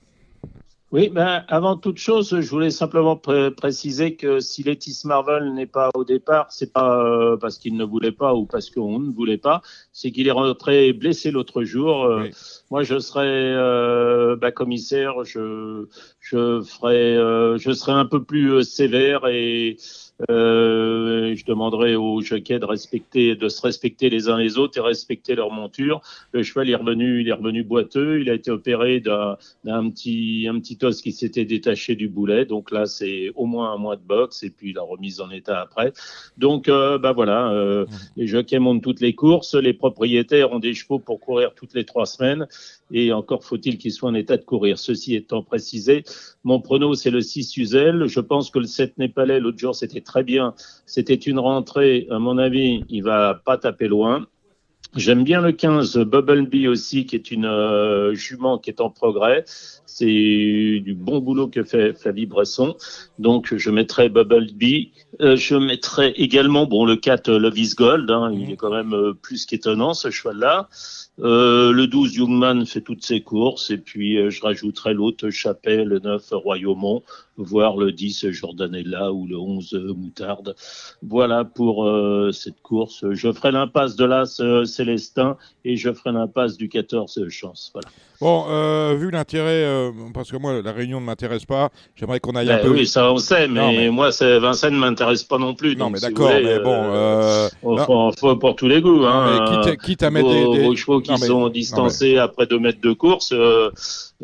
Oui, 0.90 1.10
ben, 1.10 1.44
avant 1.48 1.76
toute 1.76 1.98
chose, 1.98 2.40
je 2.40 2.48
voulais 2.48 2.70
simplement 2.70 3.14
préciser 3.16 4.16
que 4.16 4.40
si 4.40 4.62
Letis 4.62 5.02
Marvel 5.04 5.52
n'est 5.52 5.66
pas 5.66 5.90
au 5.94 6.02
départ, 6.02 6.50
c'est 6.50 6.72
pas 6.72 7.04
euh, 7.04 7.36
parce 7.36 7.58
qu'il 7.58 7.76
ne 7.76 7.84
voulait 7.84 8.10
pas 8.12 8.34
ou 8.34 8.46
parce 8.46 8.70
qu'on 8.70 8.98
ne 8.98 9.12
voulait 9.12 9.36
pas, 9.36 9.60
c'est 9.92 10.10
qu'il 10.10 10.26
est 10.26 10.30
rentré 10.32 10.94
blessé 10.94 11.30
l'autre 11.30 11.62
jour. 11.62 12.04
Euh, 12.04 12.30
moi, 12.70 12.84
je 12.84 12.98
serais 13.00 13.26
euh, 13.26 14.36
ben, 14.36 14.50
commissaire, 14.50 15.24
je, 15.24 15.86
je 16.20 16.62
ferai, 16.62 17.16
je 17.58 17.72
serai 17.74 17.92
un 17.92 18.06
peu 18.06 18.24
plus 18.24 18.62
sévère 18.62 19.26
et 19.26 19.76
euh, 20.30 21.34
je 21.36 21.44
demanderai 21.44 21.94
aux 21.96 22.20
jockeys 22.20 22.58
de 22.58 22.64
respecter, 22.64 23.36
de 23.36 23.48
se 23.48 23.62
respecter 23.62 24.10
les 24.10 24.28
uns 24.28 24.36
les 24.36 24.58
autres 24.58 24.78
et 24.78 24.80
respecter 24.80 25.34
leur 25.34 25.50
monture. 25.50 26.00
Le 26.32 26.42
cheval 26.42 26.68
est 26.70 26.74
revenu, 26.74 27.20
il 27.20 27.28
est 27.28 27.32
revenu 27.32 27.62
boiteux. 27.62 28.20
Il 28.20 28.30
a 28.30 28.34
été 28.34 28.50
opéré 28.50 29.00
d'un 29.00 29.36
petit, 29.64 30.46
un 30.48 30.58
petit 30.58 30.78
os 30.82 31.00
qui 31.00 31.12
s'était 31.12 31.44
détaché 31.44 31.94
du 31.94 32.08
boulet. 32.08 32.44
Donc 32.44 32.70
là, 32.70 32.86
c'est 32.86 33.30
au 33.36 33.46
moins 33.46 33.72
un 33.72 33.76
mois 33.76 33.96
de 33.96 34.02
boxe 34.02 34.42
et 34.42 34.50
puis 34.50 34.72
la 34.72 34.82
remise 34.82 35.20
en 35.20 35.30
état 35.30 35.60
après. 35.60 35.92
Donc, 36.36 36.68
euh, 36.68 36.98
bah 36.98 37.12
voilà, 37.12 37.50
euh, 37.52 37.86
les 38.16 38.26
jockeys 38.26 38.58
montent 38.58 38.82
toutes 38.82 39.00
les 39.00 39.14
courses. 39.14 39.54
Les 39.54 39.72
propriétaires 39.72 40.52
ont 40.52 40.58
des 40.58 40.74
chevaux 40.74 40.98
pour 40.98 41.20
courir 41.20 41.54
toutes 41.54 41.74
les 41.74 41.84
trois 41.84 42.06
semaines 42.06 42.46
et 42.90 43.12
encore 43.12 43.44
faut-il 43.44 43.78
qu'ils 43.78 43.92
soient 43.92 44.10
en 44.10 44.14
état 44.14 44.36
de 44.36 44.44
courir. 44.44 44.78
Ceci 44.78 45.14
étant 45.14 45.42
précisé, 45.42 46.04
mon 46.44 46.60
prono, 46.60 46.94
c'est 46.94 47.10
le 47.10 47.20
6 47.20 47.56
Uzel. 47.56 48.06
Je 48.06 48.20
pense 48.20 48.50
que 48.50 48.58
le 48.58 48.66
7 48.66 48.98
Népalais, 48.98 49.40
l'autre 49.40 49.58
jour, 49.58 49.74
c'était 49.74 50.00
très 50.08 50.24
bien. 50.24 50.54
C'était 50.86 51.14
une 51.14 51.38
rentrée, 51.38 52.08
à 52.10 52.18
mon 52.18 52.38
avis, 52.38 52.82
il 52.88 53.02
va 53.04 53.40
pas 53.44 53.58
taper 53.58 53.86
loin. 53.88 54.26
J'aime 54.96 55.22
bien 55.22 55.42
le 55.42 55.52
15 55.52 55.98
Bumblebee 55.98 56.66
aussi, 56.66 57.04
qui 57.04 57.14
est 57.14 57.30
une 57.30 57.44
euh, 57.44 58.14
jument 58.14 58.58
qui 58.58 58.70
est 58.70 58.80
en 58.80 58.88
progrès. 58.88 59.44
C'est 59.84 60.06
du 60.06 60.94
bon 60.94 61.18
boulot 61.18 61.48
que 61.48 61.62
fait 61.62 61.92
Flavie 61.92 62.24
Bresson. 62.24 62.74
Donc, 63.18 63.54
je 63.54 63.70
mettrai 63.70 64.08
Bumblebee. 64.08 64.92
Euh, 65.20 65.36
je 65.36 65.56
mettrai 65.56 66.14
également, 66.16 66.64
bon, 66.64 66.86
le 66.86 66.96
4 66.96 67.30
Love 67.30 67.58
is 67.58 67.74
Gold. 67.76 68.10
Hein, 68.10 68.32
il 68.32 68.50
est 68.50 68.56
quand 68.56 68.72
même 68.72 68.94
euh, 68.94 69.12
plus 69.12 69.44
qu'étonnant, 69.44 69.92
ce 69.92 70.10
cheval-là. 70.10 70.70
Euh, 71.20 71.72
le 71.72 71.86
12, 71.86 72.16
Youngman 72.16 72.64
fait 72.66 72.80
toutes 72.80 73.04
ses 73.04 73.20
courses. 73.20 73.70
Et 73.70 73.78
puis, 73.78 74.16
euh, 74.16 74.30
je 74.30 74.40
rajouterai 74.42 74.94
l'autre 74.94 75.30
Chapelle, 75.30 75.88
le 75.88 75.98
9, 75.98 76.22
Royaumont, 76.32 77.02
voire 77.36 77.76
le 77.76 77.92
10, 77.92 78.30
Jordanella 78.30 79.12
ou 79.12 79.26
le 79.26 79.36
11, 79.36 79.94
Moutarde. 79.96 80.54
Voilà 81.02 81.44
pour 81.44 81.86
euh, 81.86 82.30
cette 82.32 82.60
course. 82.62 83.04
Je 83.10 83.32
ferai 83.32 83.52
l'impasse 83.52 83.96
de 83.96 84.04
l'As 84.04 84.42
Célestin 84.64 85.36
et 85.64 85.76
je 85.76 85.92
ferai 85.92 86.12
l'impasse 86.12 86.56
du 86.56 86.68
14, 86.68 87.28
Chance. 87.28 87.70
Voilà. 87.72 87.88
Bon, 88.20 88.96
vu 88.96 89.10
l'intérêt, 89.10 89.92
parce 90.12 90.32
que 90.32 90.36
moi, 90.36 90.60
la 90.60 90.72
réunion 90.72 91.00
ne 91.00 91.06
m'intéresse 91.06 91.44
pas, 91.44 91.70
j'aimerais 91.94 92.18
qu'on 92.18 92.34
aille 92.34 92.50
un 92.50 92.56
ben 92.56 92.64
peu. 92.64 92.70
Oui, 92.72 92.86
ça 92.86 93.12
on 93.12 93.18
sait, 93.18 93.46
mais, 93.46 93.90
moi, 93.90 94.10
Vincennes 94.20 94.74
ne 94.74 94.78
m'intéresse 94.78 95.22
pas 95.22 95.38
non 95.38 95.54
plus. 95.54 95.76
Non, 95.76 95.88
mais 95.88 96.00
d'accord, 96.00 96.30
mais 96.30 96.58
bon. 96.58 96.74
Euh, 96.74 97.48
faut, 97.62 98.12
faut, 98.18 98.36
pour 98.36 98.56
tous 98.56 98.66
les 98.66 98.80
goûts. 98.80 99.04
Hein, 99.06 99.62
quitte, 99.62 99.80
quitte, 99.80 100.02
à 100.02 100.10
mettre 100.10 100.28
des, 100.28 100.68
des... 100.68 100.76
chevaux 100.76 101.00
qui 101.08 101.18
sont 101.18 101.48
distancés 101.48 102.18
après 102.18 102.46
deux 102.46 102.58
mètres 102.58 102.80
de 102.80 102.92
course. 102.92 103.32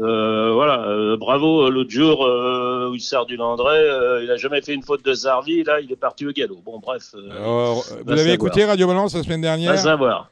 Euh, 0.01 0.53
voilà, 0.53 0.87
euh, 0.89 1.17
bravo. 1.17 1.71
L'autre 1.71 1.91
jour, 1.91 2.25
euh, 2.25 2.93
Hussard 2.93 3.27
du 3.27 3.37
Landré, 3.37 3.79
il 4.23 4.31
a 4.31 4.37
jamais 4.37 4.61
fait 4.61 4.75
une 4.75 4.83
faute 4.83 5.05
de 5.05 5.13
Zarvi. 5.13 5.63
Là, 5.63 5.81
il 5.81 5.91
est 5.93 5.97
parti 5.97 6.27
au 6.27 6.33
galop. 6.33 6.61
Bon, 6.65 6.81
bref. 6.81 7.15
vous 7.15 8.13
avez 8.13 8.33
écouté 8.33 8.65
Radio 8.65 8.87
Balance 8.87 9.15
la 9.15 9.23
semaine 9.23 9.41
dernière. 9.41 9.75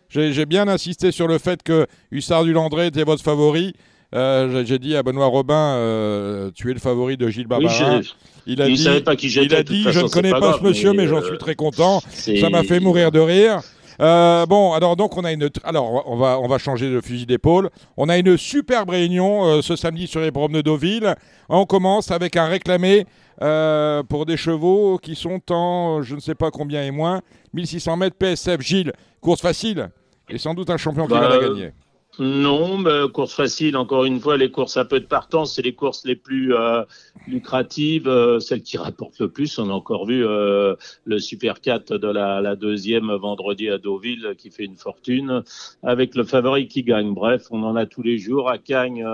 J'ai 0.09 0.47
bien 0.47 0.69
insisté 0.69 1.13
sur 1.13 1.29
le 1.29 1.39
fait 1.39 1.63
que 1.63 1.87
Hussard 2.11 2.45
du 2.45 2.53
Landré 2.53 2.89
était 2.89 3.05
votre 3.05 3.23
favori. 3.23 3.75
J'ai 4.13 4.79
dit 4.79 4.97
à 4.97 5.03
Benoît 5.03 5.27
Robin, 5.27 6.51
tu 6.55 6.71
es 6.71 6.75
le 6.75 6.81
favori 6.81 7.17
de 7.17 7.29
Gilles 7.29 7.47
Barbarin. 7.47 8.01
il 8.47 8.61
a 8.61 8.67
dit, 8.67 8.77
savait 8.77 9.01
pas 9.01 9.17
qui 9.17 9.29
il 9.29 9.55
a 9.55 9.63
dit, 9.63 9.87
je 9.89 10.01
ne 10.01 10.09
connais 10.09 10.33
pas, 10.33 10.59
ce 10.59 10.65
monsieur, 10.65 10.93
mais, 10.93 11.07
j'en 11.07 11.23
suis 11.23 11.39
très 11.39 11.55
content. 11.55 12.01
Ça 12.11 12.51
m'a 12.51 12.65
fait 12.65 12.81
mourir 12.81 13.13
de 13.13 13.21
rire. 13.21 13.61
Euh, 14.01 14.47
bon, 14.47 14.73
alors 14.73 14.97
donc 14.97 15.17
on 15.17 15.25
a 15.25 15.33
une, 15.33 15.49
alors 15.65 16.05
on 16.07 16.17
va 16.17 16.39
on 16.39 16.49
va 16.49 16.59
changer 16.59 16.91
de 16.91 17.01
fusil 17.01 17.27
d'épaule. 17.27 17.71
On 17.97 18.09
a 18.09 18.19
une 18.19 18.37
superbe 18.37 18.91
réunion 18.91 19.45
euh, 19.45 19.63
ce 19.63 19.77
samedi 19.77 20.07
sur 20.07 20.21
les 20.21 20.31
promenades 20.31 20.65
de 20.65 20.71
Deauville. 20.71 21.15
On 21.49 21.67
commence 21.67 22.11
avec 22.11 22.37
un 22.37 22.47
réclamé 22.47 23.07
euh, 23.43 24.03
pour 24.03 24.27
des 24.27 24.37
chevaux 24.37 24.99
qui 24.99 25.15
sont 25.15 25.41
en 25.51 26.03
je 26.03 26.15
ne 26.15 26.21
sais 26.21 26.35
pas 26.35 26.51
combien 26.51 26.83
et 26.83 26.91
moins 26.91 27.21
1600 27.55 27.97
mètres 27.97 28.17
PSF. 28.17 28.61
Gilles, 28.61 28.93
course 29.21 29.41
facile 29.41 29.91
et 30.29 30.39
sans 30.39 30.55
doute 30.55 30.71
un 30.71 30.77
champion 30.77 31.07
qui 31.07 31.13
va 31.13 31.29
la 31.29 31.39
bah, 31.39 31.49
gagner. 31.49 31.71
Non, 32.19 32.77
mais 32.77 33.09
course 33.11 33.33
facile, 33.33 33.75
encore 33.75 34.05
une 34.05 34.21
fois, 34.21 34.37
les 34.37 34.51
courses 34.51 34.77
à 34.77 34.85
peu 34.85 35.01
de 35.01 35.07
partance, 35.07 35.55
c'est 35.55 35.63
les 35.63 35.73
courses 35.73 36.05
les 36.05 36.15
plus 36.15 36.55
euh, 36.55 36.83
lucratives, 37.27 38.07
euh, 38.07 38.39
celles 38.39 38.63
qui 38.63 38.77
rapportent 38.77 39.19
le 39.19 39.31
plus. 39.31 39.59
On 39.59 39.71
a 39.71 39.73
encore 39.73 40.05
vu 40.05 40.23
euh, 40.27 40.75
le 41.07 41.19
Super 41.19 41.63
4 41.63 41.97
de 41.97 42.09
la, 42.09 42.43
la, 42.43 42.55
deuxième 42.55 43.11
vendredi 43.15 43.71
à 43.71 43.79
Deauville 43.79 44.35
qui 44.37 44.51
fait 44.51 44.65
une 44.65 44.77
fortune, 44.77 45.43
avec 45.83 46.15
le 46.15 46.25
favori 46.25 46.69
qui 46.69 46.83
gagne. 46.83 47.15
Bref, 47.15 47.47
on 47.51 47.63
en 47.63 47.77
a 47.77 47.87
tous 47.87 48.03
les 48.03 48.19
jours. 48.19 48.51
À 48.51 48.59
Cagnes, 48.59 49.07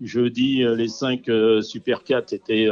jeudi, 0.00 0.64
les 0.64 0.88
cinq 0.88 1.30
Super 1.60 2.02
4 2.02 2.32
étaient 2.32 2.68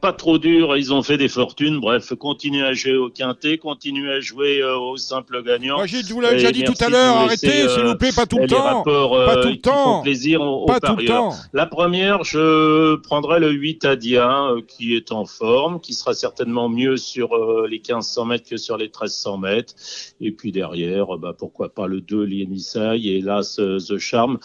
pas 0.00 0.14
trop 0.14 0.38
durs, 0.38 0.78
ils 0.78 0.94
ont 0.94 1.02
fait 1.02 1.18
des 1.18 1.28
fortunes. 1.28 1.78
Bref, 1.78 2.14
continuez 2.14 2.64
à 2.64 2.72
jouer 2.72 2.96
au 2.96 3.10
quintet, 3.10 3.58
continuez 3.58 4.12
à 4.12 4.20
jouer 4.20 4.64
au 4.64 4.96
simple 4.96 5.42
gagnant. 5.42 5.76
Moi, 5.76 5.86
j'ai 5.86 6.02
vous 6.02 6.20
l'avais 6.22 6.36
déjà 6.36 6.52
dit 6.52 6.64
tout 6.64 6.72
à 6.80 6.88
l'heure, 6.88 7.16
arrêtez, 7.16 7.68
s'il 7.68 7.82
vous 7.82 7.96
plaît, 7.96 8.12
pas 8.14 8.24
tout 8.24 8.38
le 8.38 8.46
temps 8.46 8.82
pas 9.26 9.42
tout 9.42 9.48
le 9.48 9.60
temps. 9.60 10.02
plaisir 10.02 10.40
aux, 10.40 10.66
pas 10.66 10.80
tout 10.80 10.96
le 10.96 11.04
temps. 11.04 11.32
La 11.52 11.66
première, 11.66 12.24
je 12.24 12.96
prendrai 12.96 13.40
le 13.40 13.50
8 13.50 13.84
Adia 13.84 14.48
euh, 14.48 14.60
qui 14.66 14.94
est 14.94 15.12
en 15.12 15.24
forme, 15.24 15.80
qui 15.80 15.94
sera 15.94 16.14
certainement 16.14 16.68
mieux 16.68 16.96
sur 16.96 17.34
euh, 17.34 17.66
les 17.68 17.78
1500 17.78 18.24
mètres 18.24 18.48
que 18.48 18.56
sur 18.56 18.76
les 18.76 18.86
1300 18.86 19.38
mètres. 19.38 19.74
Et 20.20 20.32
puis 20.32 20.52
derrière, 20.52 21.18
bah, 21.18 21.34
pourquoi 21.36 21.74
pas 21.74 21.86
le 21.86 22.00
2 22.00 22.24
Lienisai 22.24 22.98
et 23.02 23.18
hélas 23.18 23.56
The 23.56 23.98
Charm 23.98 24.38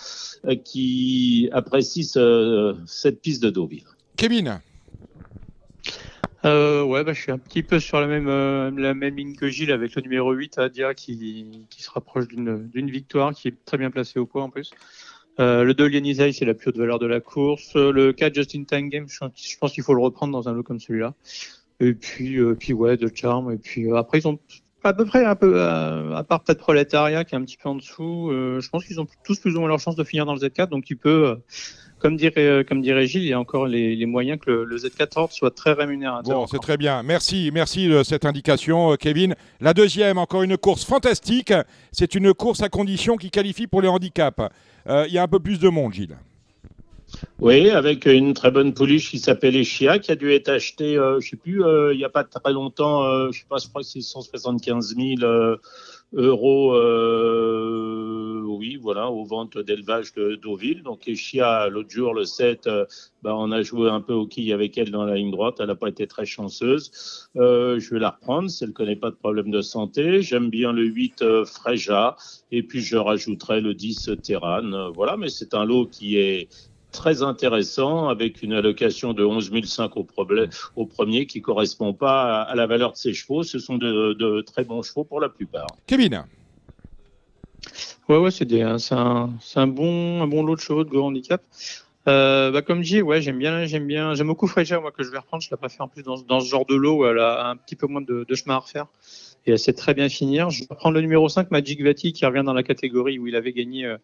euh, 0.45 0.55
qui 0.55 1.49
apprécie 1.51 2.03
cette 2.03 3.21
piste 3.21 3.43
de 3.43 3.49
Deauville. 3.49 3.83
Kevin 4.17 4.59
euh, 6.45 6.83
ouais, 6.83 7.03
bah, 7.03 7.13
je 7.13 7.21
suis 7.21 7.31
un 7.31 7.37
petit 7.37 7.63
peu 7.63 7.79
sur 7.79 7.99
la 7.99 8.07
même, 8.07 8.27
euh, 8.27 8.71
la 8.75 8.93
même 8.93 9.15
ligne 9.15 9.35
que 9.35 9.47
Gilles 9.47 9.71
avec 9.71 9.95
le 9.95 10.01
numéro 10.01 10.31
8, 10.31 10.57
Adia, 10.57 10.93
qui, 10.93 11.65
qui 11.69 11.83
se 11.83 11.91
rapproche 11.91 12.27
d'une 12.27 12.89
victoire, 12.89 13.33
qui 13.33 13.49
est 13.49 13.65
très 13.65 13.77
bien 13.77 13.91
placé 13.91 14.19
au 14.19 14.25
poids 14.25 14.43
en 14.43 14.49
plus. 14.49 14.71
Euh, 15.39 15.63
le 15.63 15.73
2, 15.73 15.87
Lianizai, 15.87 16.33
c'est 16.33 16.45
la 16.45 16.53
plus 16.53 16.69
haute 16.69 16.77
valeur 16.77 16.99
de 16.99 17.05
la 17.05 17.21
course. 17.21 17.75
Le 17.75 18.11
4, 18.11 18.35
Justin 18.35 18.63
Time 18.65 18.89
Game, 18.89 19.07
je, 19.07 19.57
pense 19.57 19.71
qu'il 19.71 19.83
faut 19.83 19.93
le 19.93 20.01
reprendre 20.01 20.33
dans 20.33 20.49
un 20.49 20.53
lot 20.53 20.63
comme 20.63 20.79
celui-là. 20.79 21.13
Et 21.79 21.93
puis, 21.93 22.37
euh, 22.37 22.55
puis 22.55 22.73
ouais, 22.73 22.97
de 22.97 23.09
Charm. 23.13 23.51
Et 23.51 23.57
puis 23.57 23.89
euh, 23.89 23.95
après, 23.95 24.19
ils 24.19 24.27
ont 24.27 24.37
à 24.83 24.93
peu 24.93 25.05
près 25.05 25.25
un 25.25 25.35
peu, 25.35 25.61
à 25.61 26.23
part 26.27 26.43
peut-être 26.43 26.59
Proletariat 26.59 27.25
qui 27.25 27.35
est 27.35 27.37
un 27.37 27.43
petit 27.43 27.57
peu 27.57 27.69
en 27.69 27.75
dessous. 27.75 28.29
je 28.31 28.69
pense 28.69 28.85
qu'ils 28.85 28.99
ont 28.99 29.07
tous 29.23 29.39
plus 29.39 29.55
ou 29.55 29.59
moins 29.59 29.69
leur 29.69 29.79
chance 29.79 29.95
de 29.95 30.03
finir 30.03 30.25
dans 30.25 30.33
le 30.33 30.39
Z4, 30.39 30.69
donc 30.69 30.89
il 30.89 30.97
peut 30.97 31.37
comme 31.99 32.15
dirait, 32.15 32.45
euh, 32.45 32.63
comme 32.63 32.81
dirait 32.81 33.05
Gilles, 33.05 33.23
il 33.23 33.29
y 33.29 33.33
a 33.33 33.39
encore 33.39 33.67
les, 33.67 34.05
moyens 34.05 34.39
que 34.39 34.49
le, 34.49 34.77
Z14 34.77 35.31
soit 35.31 35.53
très 35.53 35.73
rémunérateur. 35.73 36.39
Bon, 36.39 36.47
c'est 36.47 36.59
très 36.59 36.77
bien. 36.77 37.03
Merci, 37.03 37.51
merci 37.53 37.87
de 37.87 38.03
cette 38.03 38.25
indication, 38.25 38.93
euh, 38.93 38.95
Kevin. 38.95 39.35
La 39.59 39.73
deuxième, 39.73 40.17
encore 40.17 40.43
une 40.43 40.57
course 40.57 40.85
fantastique. 40.85 41.53
C'est 41.91 42.15
une 42.15 42.33
course 42.33 42.61
à 42.61 42.69
condition 42.69 43.17
qui 43.17 43.29
qualifie 43.29 43.67
pour 43.67 43.81
les 43.81 43.87
handicaps. 43.87 44.41
Euh, 44.87 45.05
il 45.07 45.13
y 45.13 45.17
a 45.17 45.23
un 45.23 45.27
peu 45.27 45.39
plus 45.39 45.59
de 45.59 45.69
monde, 45.69 45.93
Gilles. 45.93 46.17
Oui, 47.39 47.69
avec 47.69 48.05
une 48.05 48.33
très 48.33 48.51
bonne 48.51 48.73
pouliche 48.73 49.09
qui 49.11 49.19
s'appelle 49.19 49.55
Echia, 49.55 49.99
qui 49.99 50.11
a 50.11 50.15
dû 50.15 50.31
être 50.31 50.49
achetée, 50.49 50.95
je 50.95 51.15
ne 51.15 51.19
sais 51.21 51.37
plus, 51.37 51.63
il 51.91 51.97
n'y 51.97 52.03
a 52.03 52.09
pas 52.09 52.23
très 52.23 52.53
longtemps, 52.53 53.31
je 53.31 53.39
sais 53.39 53.45
pas, 53.49 53.57
je 53.57 53.67
crois 53.67 53.81
que 53.81 53.87
c'est 53.87 54.01
175 54.01 54.95
000 54.95 55.57
euros, 56.13 56.73
euh, 56.75 58.41
oui, 58.59 58.77
voilà, 58.77 59.09
aux 59.09 59.25
ventes 59.25 59.57
d'élevage 59.57 60.13
de 60.13 60.35
Deauville. 60.35 60.81
Donc, 60.83 61.07
Echia, 61.07 61.69
l'autre 61.69 61.89
jour, 61.89 62.13
le 62.13 62.25
7, 62.25 62.67
euh, 62.67 62.85
bah, 63.21 63.35
on 63.35 63.51
a 63.51 63.61
joué 63.61 63.89
un 63.89 64.01
peu 64.01 64.13
au 64.13 64.25
quille 64.25 64.51
avec 64.53 64.77
elle 64.77 64.91
dans 64.91 65.05
la 65.05 65.15
ligne 65.15 65.31
droite. 65.31 65.57
Elle 65.59 65.67
n'a 65.67 65.75
pas 65.75 65.89
été 65.89 66.07
très 66.07 66.25
chanceuse. 66.25 67.29
Euh, 67.35 67.79
je 67.79 67.93
vais 67.93 67.99
la 67.99 68.09
reprendre 68.09 68.49
si 68.49 68.63
elle 68.63 68.71
ne 68.71 68.73
connaît 68.73 68.95
pas 68.95 69.11
de 69.11 69.15
problème 69.15 69.51
de 69.51 69.61
santé. 69.61 70.21
J'aime 70.21 70.49
bien 70.49 70.73
le 70.73 70.83
8 70.83 71.21
euh, 71.21 71.45
Fréja. 71.45 72.15
Et 72.51 72.63
puis, 72.63 72.81
je 72.81 72.97
rajouterai 72.97 73.61
le 73.61 73.73
10 73.73 74.11
Terran. 74.23 74.91
voilà, 74.93 75.15
mais 75.15 75.29
c'est 75.29 75.53
un 75.53 75.65
lot 75.65 75.85
qui 75.85 76.17
est 76.17 76.49
très 76.91 77.21
intéressant 77.23 78.07
avec 78.09 78.41
une 78.41 78.53
allocation 78.53 79.13
de 79.13 79.23
11 79.23 79.51
500 79.63 79.91
au, 79.95 80.07
au 80.75 80.85
premier 80.85 81.25
qui 81.25 81.41
correspond 81.41 81.93
pas 81.93 82.41
à, 82.41 82.55
la 82.55 82.67
valeur 82.67 82.93
de 82.93 82.97
ces 82.97 83.13
chevaux. 83.13 83.43
Ce 83.43 83.59
sont 83.59 83.77
de, 83.77 84.41
très 84.41 84.63
bons 84.63 84.81
chevaux 84.81 85.03
pour 85.03 85.19
la 85.19 85.29
plupart. 85.29 85.67
Kevin 85.87 86.25
Ouais, 88.07 88.17
ouais, 88.17 88.31
c'est 88.31 88.51
un, 88.61 88.77
un, 89.55 89.67
bon, 89.67 90.23
un 90.23 90.27
bon 90.27 90.43
lot 90.43 90.55
de 90.55 90.61
chevaux 90.61 90.83
de 90.83 90.89
gros 90.89 91.05
handicap. 91.05 91.43
Euh, 92.07 92.49
bah, 92.49 92.63
comme 92.63 92.81
dit, 92.81 93.03
ouais, 93.03 93.21
j'aime 93.21 93.37
bien, 93.37 93.65
j'aime 93.65 93.85
bien, 93.85 94.15
j'aime 94.15 94.27
beaucoup 94.27 94.47
Freja, 94.47 94.79
moi, 94.79 94.91
que 94.91 95.03
je 95.03 95.11
vais 95.11 95.19
reprendre. 95.19 95.43
Je 95.43 95.49
la 95.51 95.57
préfère 95.57 95.81
en 95.81 95.87
plus 95.89 96.01
dans, 96.01 96.17
dans 96.21 96.39
ce 96.39 96.47
genre 96.47 96.65
de 96.65 96.73
lot 96.73 96.99
où 96.99 97.05
elle 97.05 97.19
a 97.19 97.49
un 97.49 97.55
petit 97.55 97.75
peu 97.75 97.85
moins 97.85 98.01
de, 98.01 98.25
de 98.27 98.35
chemin 98.35 98.55
à 98.55 98.59
refaire. 98.59 98.87
Et 99.45 99.51
elle 99.51 99.59
sait 99.59 99.73
très 99.73 99.93
bien 99.93 100.09
finir. 100.09 100.49
Je 100.49 100.61
vais 100.61 100.75
prendre 100.75 100.95
le 100.95 101.01
numéro 101.01 101.29
5, 101.29 101.51
Magic 101.51 101.83
Vati, 101.83 102.13
qui 102.13 102.25
revient 102.25 102.43
dans 102.43 102.53
la 102.53 102.63
catégorie 102.63 103.19
où 103.19 103.27
il 103.27 103.35
avait 103.35 103.53
gagné 103.53 103.85
euh, 103.85 103.97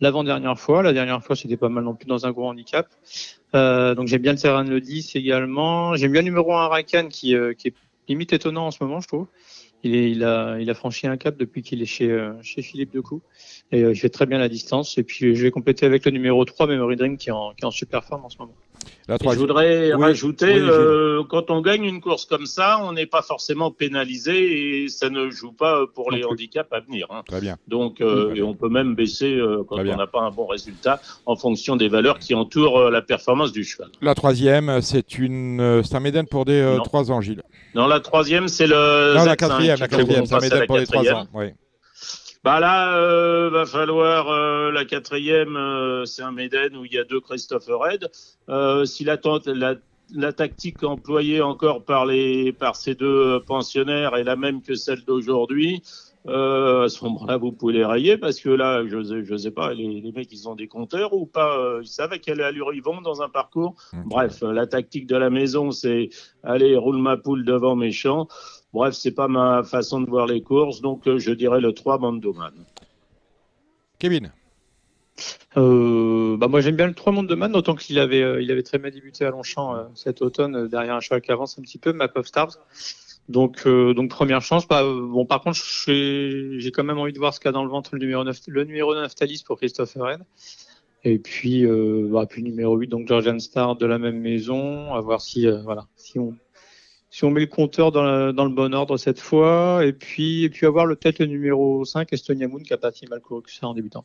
l'avant-dernière 0.00 0.58
fois. 0.58 0.82
La 0.82 0.92
dernière 0.92 1.22
fois, 1.22 1.36
c'était 1.36 1.56
pas 1.56 1.68
mal 1.68 1.84
non 1.84 1.94
plus 1.94 2.06
dans 2.06 2.26
un 2.26 2.32
gros 2.32 2.48
handicap. 2.48 2.88
Euh, 3.54 3.94
donc 3.94 4.08
j'aime 4.08 4.22
bien 4.22 4.32
le 4.32 4.38
terrain 4.38 4.64
de 4.64 4.70
le 4.70 4.80
10 4.80 5.16
également. 5.16 5.96
J'aime 5.96 6.12
bien 6.12 6.22
le 6.22 6.26
numéro 6.26 6.52
1 6.52 6.68
Rakan 6.68 7.08
qui, 7.08 7.34
euh, 7.34 7.54
qui 7.54 7.68
est 7.68 7.74
limite 8.08 8.32
étonnant 8.32 8.66
en 8.66 8.70
ce 8.70 8.82
moment, 8.82 9.00
je 9.00 9.08
trouve. 9.08 9.26
Il, 9.82 9.94
est, 9.94 10.10
il, 10.10 10.24
a, 10.24 10.58
il 10.58 10.70
a 10.70 10.74
franchi 10.74 11.06
un 11.06 11.18
cap 11.18 11.36
depuis 11.36 11.62
qu'il 11.62 11.82
est 11.82 11.86
chez, 11.86 12.10
euh, 12.10 12.32
chez 12.42 12.62
Philippe 12.62 12.92
Decou. 12.92 13.20
Et 13.70 13.82
euh, 13.82 13.92
il 13.92 13.96
fait 13.96 14.08
très 14.08 14.24
bien 14.24 14.38
la 14.38 14.48
distance. 14.48 14.96
Et 14.96 15.02
puis 15.02 15.34
je 15.36 15.42
vais 15.42 15.50
compléter 15.50 15.84
avec 15.84 16.04
le 16.06 16.10
numéro 16.10 16.44
3, 16.44 16.66
Memory 16.66 16.96
Dream, 16.96 17.16
qui 17.18 17.28
est 17.28 17.32
en, 17.32 17.52
qui 17.52 17.62
est 17.62 17.66
en 17.66 17.70
super 17.70 18.04
forme 18.04 18.24
en 18.24 18.30
ce 18.30 18.38
moment 18.38 18.54
je 19.08 19.38
voudrais 19.38 19.92
rajouter, 19.92 20.56
euh, 20.58 21.22
quand 21.28 21.50
on 21.50 21.60
gagne 21.60 21.84
une 21.84 22.00
course 22.00 22.24
comme 22.24 22.46
ça, 22.46 22.78
on 22.82 22.92
n'est 22.92 23.06
pas 23.06 23.22
forcément 23.22 23.70
pénalisé 23.70 24.84
et 24.84 24.88
ça 24.88 25.10
ne 25.10 25.30
joue 25.30 25.52
pas 25.52 25.84
pour 25.94 26.10
les 26.10 26.24
handicaps 26.24 26.72
à 26.72 26.80
venir. 26.80 27.06
Hein. 27.10 27.22
Très 27.26 27.40
bien. 27.40 27.56
Donc, 27.68 28.00
euh, 28.00 28.34
et 28.34 28.42
on 28.42 28.54
peut 28.54 28.68
même 28.68 28.94
baisser 28.94 29.34
euh, 29.34 29.64
quand 29.68 29.78
on 29.78 29.96
n'a 29.96 30.06
pas 30.06 30.20
un 30.20 30.30
bon 30.30 30.46
résultat 30.46 31.00
en 31.26 31.36
fonction 31.36 31.76
des 31.76 31.88
valeurs 31.88 32.18
qui 32.18 32.34
entourent 32.34 32.90
la 32.90 33.02
performance 33.02 33.52
du 33.52 33.64
cheval. 33.64 33.88
La 34.00 34.14
troisième, 34.14 34.80
c'est 34.80 35.18
une, 35.18 35.82
c'est 35.84 35.94
un 35.94 36.00
médaine 36.00 36.26
pour 36.26 36.44
des 36.44 36.78
trois 36.84 37.10
ans, 37.10 37.20
Gilles. 37.20 37.42
Non, 37.74 37.86
la 37.86 38.00
troisième, 38.00 38.48
c'est 38.48 38.66
le. 38.66 39.14
Non, 39.16 39.24
la 39.24 39.36
quatrième, 39.36 39.78
la 39.78 39.88
quatrième, 39.88 40.26
c'est 40.26 40.34
un 40.34 40.40
médaine 40.40 40.66
pour 40.66 40.78
les 40.78 40.86
trois 40.86 41.08
ans. 41.12 41.26
Oui. 41.34 41.46
Bah 42.44 42.60
là, 42.60 42.98
euh, 42.98 43.48
va 43.48 43.64
falloir 43.64 44.28
euh, 44.28 44.70
la 44.70 44.84
quatrième, 44.84 45.56
euh, 45.56 46.04
c'est 46.04 46.20
un 46.20 46.30
Méden 46.30 46.76
où 46.76 46.84
il 46.84 46.92
y 46.92 46.98
a 46.98 47.04
deux 47.04 47.20
Christopher 47.20 47.78
Red. 47.78 48.10
Euh, 48.50 48.84
si 48.84 49.02
la, 49.02 49.16
la, 49.46 49.76
la, 50.12 50.32
tactique 50.34 50.84
employée 50.84 51.40
encore 51.40 51.84
par 51.84 52.04
les 52.04 52.52
par 52.52 52.76
ces 52.76 52.94
deux 52.94 53.40
pensionnaires 53.46 54.14
est 54.16 54.24
la 54.24 54.36
même 54.36 54.60
que 54.60 54.74
celle 54.74 55.06
d'aujourd'hui, 55.06 55.82
euh, 56.26 56.84
à 56.84 56.88
ce 56.90 57.02
moment-là, 57.06 57.38
vous 57.38 57.50
pouvez 57.50 57.72
les 57.72 57.84
rayer 57.86 58.18
parce 58.18 58.38
que 58.40 58.50
là, 58.50 58.86
je 58.86 59.02
sais, 59.02 59.24
je 59.24 59.36
sais 59.38 59.50
pas, 59.50 59.72
les, 59.72 60.02
les 60.02 60.12
mecs, 60.12 60.30
ils 60.30 60.46
ont 60.46 60.54
des 60.54 60.68
compteurs 60.68 61.14
ou 61.14 61.24
pas 61.24 61.78
Ils 61.80 61.88
savent 61.88 62.12
à 62.12 62.18
quelle 62.18 62.42
allure 62.42 62.74
ils 62.74 62.82
vont 62.82 63.00
dans 63.00 63.22
un 63.22 63.30
parcours. 63.30 63.74
Bref, 64.04 64.42
la 64.42 64.66
tactique 64.66 65.06
de 65.06 65.16
la 65.16 65.30
maison, 65.30 65.70
c'est 65.70 66.10
allez, 66.42 66.76
roule 66.76 66.98
ma 66.98 67.16
poule 67.16 67.46
devant 67.46 67.74
mes 67.74 67.90
champs. 67.90 68.28
Bref, 68.74 68.94
c'est 68.94 69.12
pas 69.12 69.28
ma 69.28 69.62
façon 69.62 70.00
de 70.00 70.10
voir 70.10 70.26
les 70.26 70.42
courses, 70.42 70.80
donc 70.80 71.06
euh, 71.06 71.16
je 71.18 71.30
dirais 71.30 71.60
le 71.60 71.72
3 71.72 71.98
Mandoman. 71.98 72.52
Kevin 74.00 74.32
euh, 75.56 76.36
bah 76.36 76.48
moi 76.48 76.60
j'aime 76.60 76.74
bien 76.74 76.88
le 76.88 76.94
3 76.94 77.12
Mandoman, 77.12 77.52
d'autant 77.52 77.76
qu'il 77.76 78.00
avait, 78.00 78.20
euh, 78.20 78.42
il 78.42 78.50
avait 78.50 78.64
très 78.64 78.78
bien 78.78 78.90
débuté 78.90 79.24
à 79.24 79.30
Longchamp 79.30 79.88
cet 79.94 80.22
automne 80.22 80.66
derrière 80.66 80.96
un 80.96 81.00
cheval 81.00 81.20
qui 81.20 81.30
avance 81.30 81.56
un 81.56 81.62
petit 81.62 81.78
peu, 81.78 81.92
Map 81.92 82.10
of 82.16 82.26
Stars. 82.26 82.58
Donc, 83.28 83.64
donc 83.66 84.10
première 84.10 84.42
chance. 84.42 84.66
Bah, 84.66 84.82
bon, 84.82 85.24
par 85.24 85.40
contre, 85.40 85.56
j'ai 85.86 86.72
quand 86.74 86.82
même 86.82 86.98
envie 86.98 87.12
de 87.12 87.18
voir 87.20 87.32
ce 87.32 87.38
qu'il 87.38 87.46
y 87.46 87.50
a 87.50 87.52
dans 87.52 87.62
le 87.62 87.70
ventre 87.70 87.90
le 87.92 88.00
numéro 88.00 88.24
9, 88.24 88.40
le 88.48 88.64
numéro 88.64 88.92
9 88.92 89.14
Thalys 89.14 89.44
pour 89.44 89.56
Christophe 89.58 89.94
Ren. 89.94 90.18
Et 91.04 91.20
puis, 91.20 91.64
bah, 92.10 92.26
puis 92.28 92.42
numéro 92.42 92.76
8, 92.76 92.88
donc 92.88 93.06
Georgian 93.06 93.38
Star 93.38 93.76
de 93.76 93.86
la 93.86 94.00
même 94.00 94.18
maison, 94.18 94.92
à 94.92 95.00
voir 95.00 95.20
si, 95.20 95.46
voilà, 95.62 95.86
si 95.94 96.18
on 96.18 96.34
si 97.14 97.24
on 97.24 97.30
met 97.30 97.42
le 97.42 97.46
compteur 97.46 97.92
dans, 97.92 98.02
le 98.02 98.48
bon 98.48 98.74
ordre 98.74 98.96
cette 98.96 99.20
fois, 99.20 99.86
et 99.86 99.92
puis, 99.92 100.42
et 100.42 100.50
puis 100.50 100.66
avoir 100.66 100.88
peut-être 100.88 101.20
le 101.20 101.26
numéro 101.26 101.84
5, 101.84 102.12
Estonia 102.12 102.48
Moon, 102.48 102.58
qui 102.58 102.72
a 102.72 102.76
pas 102.76 102.90
si 102.90 103.06
mal 103.06 103.20
couru 103.20 103.42
que 103.42 103.52
ça 103.52 103.68
en 103.68 103.74
débutant. 103.74 104.04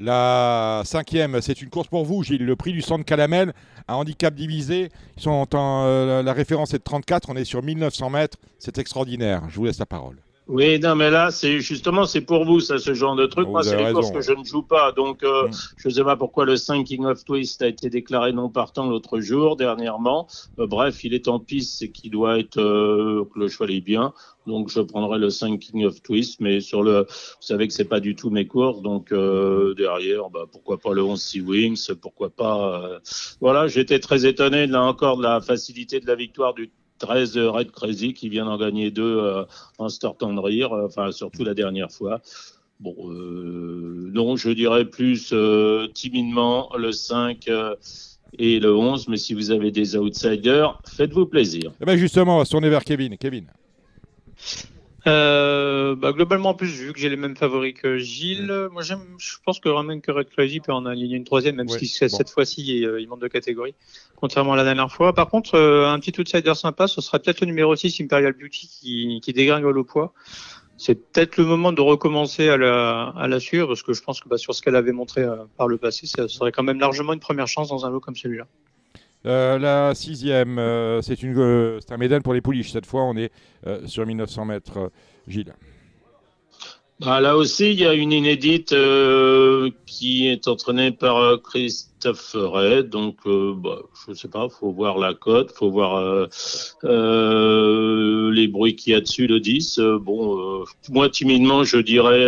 La 0.00 0.82
cinquième, 0.84 1.40
c'est 1.40 1.62
une 1.62 1.70
course 1.70 1.86
pour 1.86 2.04
vous, 2.04 2.24
Gilles. 2.24 2.44
Le 2.44 2.56
prix 2.56 2.72
du 2.72 2.82
centre 2.82 3.04
Calamel, 3.04 3.52
un 3.86 3.94
handicap 3.94 4.34
divisé. 4.34 4.88
Ils 5.16 5.22
sont 5.22 5.46
en, 5.54 5.84
euh, 5.86 6.24
la 6.24 6.32
référence 6.32 6.74
est 6.74 6.78
de 6.78 6.82
34, 6.82 7.30
on 7.30 7.36
est 7.36 7.44
sur 7.44 7.62
1900 7.62 8.10
mètres. 8.10 8.38
C'est 8.58 8.78
extraordinaire. 8.78 9.44
Je 9.48 9.54
vous 9.54 9.66
laisse 9.66 9.78
la 9.78 9.86
parole. 9.86 10.16
Oui, 10.46 10.78
non, 10.78 10.94
mais 10.94 11.10
là, 11.10 11.30
c'est 11.30 11.60
justement, 11.60 12.04
c'est 12.04 12.20
pour 12.20 12.44
vous, 12.44 12.60
ça, 12.60 12.78
ce 12.78 12.92
genre 12.92 13.16
de 13.16 13.24
truc. 13.24 13.48
Moi, 13.48 13.62
c'est 13.62 13.82
les 13.82 13.92
courses 13.92 14.10
que 14.10 14.20
je 14.20 14.32
ne 14.32 14.44
joue 14.44 14.62
pas. 14.62 14.92
Donc, 14.92 15.22
euh, 15.22 15.48
mm. 15.48 15.52
je 15.78 15.88
ne 15.88 15.94
sais 15.94 16.04
pas 16.04 16.16
pourquoi 16.16 16.44
le 16.44 16.56
5 16.56 16.84
King 16.84 17.06
of 17.06 17.24
Twist 17.24 17.62
a 17.62 17.66
été 17.66 17.88
déclaré 17.88 18.32
non 18.32 18.50
partant 18.50 18.86
l'autre 18.86 19.20
jour, 19.20 19.56
dernièrement. 19.56 20.28
Euh, 20.58 20.66
bref, 20.66 21.02
il 21.02 21.14
est 21.14 21.28
en 21.28 21.40
piste, 21.40 21.78
c'est 21.78 21.90
qu'il 21.90 22.10
doit 22.10 22.38
être, 22.38 22.60
euh, 22.60 23.24
que 23.32 23.38
le 23.38 23.48
cheval 23.48 23.70
est 23.70 23.80
bien. 23.80 24.12
Donc, 24.46 24.68
je 24.68 24.80
prendrai 24.80 25.18
le 25.18 25.30
5 25.30 25.58
King 25.58 25.86
of 25.86 26.02
Twist, 26.02 26.40
mais 26.40 26.60
sur 26.60 26.82
le, 26.82 27.06
vous 27.08 27.36
savez 27.40 27.66
que 27.66 27.72
c'est 27.72 27.86
pas 27.86 28.00
du 28.00 28.14
tout 28.14 28.28
mes 28.28 28.46
courses. 28.46 28.82
Donc, 28.82 29.14
derrière, 29.14 30.28
bah, 30.28 30.44
pourquoi 30.52 30.76
pas 30.76 30.92
le 30.92 31.02
11 31.02 31.22
Sea 31.22 31.40
Wings, 31.40 31.88
pourquoi 32.02 32.28
pas, 32.28 33.00
voilà, 33.40 33.66
j'étais 33.66 33.98
très 33.98 34.26
étonné, 34.26 34.66
là 34.66 34.82
encore, 34.82 35.16
de 35.16 35.22
la 35.22 35.40
facilité 35.40 36.00
de 36.00 36.06
la 36.06 36.16
victoire 36.16 36.52
du 36.52 36.70
13 36.98 37.38
Red 37.38 37.70
Crazy 37.70 38.14
qui 38.14 38.28
vient 38.28 38.44
d'en 38.44 38.58
gagner 38.58 38.90
deux 38.90 39.18
euh, 39.18 39.44
en 39.78 39.88
startant 39.88 40.32
de 40.32 40.40
rire, 40.40 40.72
euh, 40.72 40.86
enfin 40.86 41.12
surtout 41.12 41.44
la 41.44 41.54
dernière 41.54 41.90
fois. 41.90 42.20
Bon, 42.80 42.94
euh, 43.08 44.10
non, 44.12 44.36
je 44.36 44.50
dirais 44.50 44.84
plus 44.84 45.30
euh, 45.32 45.88
timidement 45.88 46.70
le 46.76 46.92
5 46.92 47.48
et 48.38 48.58
le 48.58 48.74
11, 48.74 49.08
mais 49.08 49.16
si 49.16 49.32
vous 49.32 49.50
avez 49.50 49.70
des 49.70 49.96
outsiders, 49.96 50.80
faites-vous 50.84 51.26
plaisir. 51.26 51.72
Eh 51.80 51.84
ben 51.84 51.96
justement, 51.96 52.36
on 52.36 52.38
va 52.38 52.44
se 52.44 52.50
tourner 52.50 52.68
vers 52.68 52.84
Kevin. 52.84 53.16
Kevin. 53.16 53.46
Euh, 55.06 55.94
bah, 55.96 56.12
globalement, 56.12 56.50
en 56.50 56.54
plus, 56.54 56.68
vu 56.68 56.92
que 56.92 56.98
j'ai 56.98 57.08
les 57.08 57.16
mêmes 57.16 57.36
favoris 57.36 57.74
que 57.74 57.98
Gilles, 57.98 58.68
moi 58.72 58.82
j'aime, 58.82 59.04
je 59.18 59.36
pense 59.44 59.60
que 59.60 59.68
Romain 59.68 60.00
que 60.00 60.10
Red 60.10 60.30
Crazy 60.30 60.60
peut 60.60 60.72
en 60.72 60.86
aligner 60.86 61.16
une 61.16 61.24
troisième, 61.24 61.56
même 61.56 61.68
si 61.68 61.86
cette 61.86 62.30
fois-ci 62.30 62.80
il, 62.80 63.08
manque 63.08 63.20
de 63.20 63.28
catégorie, 63.28 63.74
contrairement 64.16 64.54
à 64.54 64.56
la 64.56 64.64
dernière 64.64 64.90
fois. 64.90 65.12
Par 65.12 65.28
contre, 65.28 65.56
euh, 65.56 65.88
un 65.88 65.98
petit 66.00 66.18
outsider 66.18 66.54
sympa, 66.54 66.86
ce 66.86 67.00
sera 67.00 67.18
peut-être 67.18 67.40
le 67.40 67.46
numéro 67.46 67.76
6, 67.76 68.00
Imperial 68.00 68.32
Beauty, 68.32 68.68
qui, 68.68 69.20
qui 69.22 69.32
dégringole 69.32 69.76
au 69.78 69.84
poids. 69.84 70.14
C'est 70.76 70.94
peut-être 70.94 71.36
le 71.36 71.44
moment 71.44 71.72
de 71.72 71.80
recommencer 71.80 72.48
à 72.48 72.56
la, 72.56 73.12
à 73.16 73.28
la 73.28 73.40
suivre, 73.40 73.68
parce 73.68 73.82
que 73.82 73.92
je 73.92 74.02
pense 74.02 74.20
que 74.20 74.28
bah, 74.28 74.38
sur 74.38 74.54
ce 74.54 74.62
qu'elle 74.62 74.76
avait 74.76 74.92
montré 74.92 75.22
euh, 75.22 75.36
par 75.56 75.68
le 75.68 75.76
passé, 75.76 76.06
ça 76.06 76.28
serait 76.28 76.50
quand 76.50 76.62
même 76.62 76.80
largement 76.80 77.12
une 77.12 77.20
première 77.20 77.46
chance 77.46 77.68
dans 77.68 77.84
un 77.84 77.90
lot 77.90 78.00
comme 78.00 78.16
celui-là. 78.16 78.46
Euh, 79.26 79.58
la 79.58 79.94
sixième, 79.94 80.58
euh, 80.58 81.00
euh, 81.00 81.80
c'est 81.80 81.92
un 81.92 81.96
médaille 81.96 82.20
pour 82.20 82.34
les 82.34 82.42
pouliches. 82.42 82.72
Cette 82.72 82.86
fois, 82.86 83.02
on 83.04 83.16
est 83.16 83.30
sur 83.86 84.04
1900 84.04 84.44
mètres, 84.44 84.90
Gilles. 85.26 85.54
Bah, 87.00 87.20
là 87.20 87.36
aussi, 87.36 87.72
il 87.72 87.80
y 87.80 87.86
a 87.86 87.92
une 87.94 88.12
inédite 88.12 88.74
qui 89.86 90.28
est 90.28 90.46
entraînée 90.46 90.92
par 90.92 91.42
Christophe 91.42 92.32
Red. 92.34 92.90
Donc, 92.90 93.16
bah, 93.24 93.78
je 94.04 94.12
ne 94.12 94.16
sais 94.16 94.28
pas, 94.28 94.48
faut 94.48 94.70
voir 94.70 94.98
la 94.98 95.14
cote, 95.14 95.50
faut 95.52 95.70
voir 95.70 96.28
les 96.82 98.48
bruits 98.48 98.76
qu'il 98.76 98.92
y 98.92 98.96
a 98.96 99.00
dessus, 99.00 99.26
le 99.26 99.40
10. 99.40 99.80
bon, 100.00 100.64
moi, 100.90 101.08
timidement, 101.08 101.64
je 101.64 101.78
dirais 101.78 102.26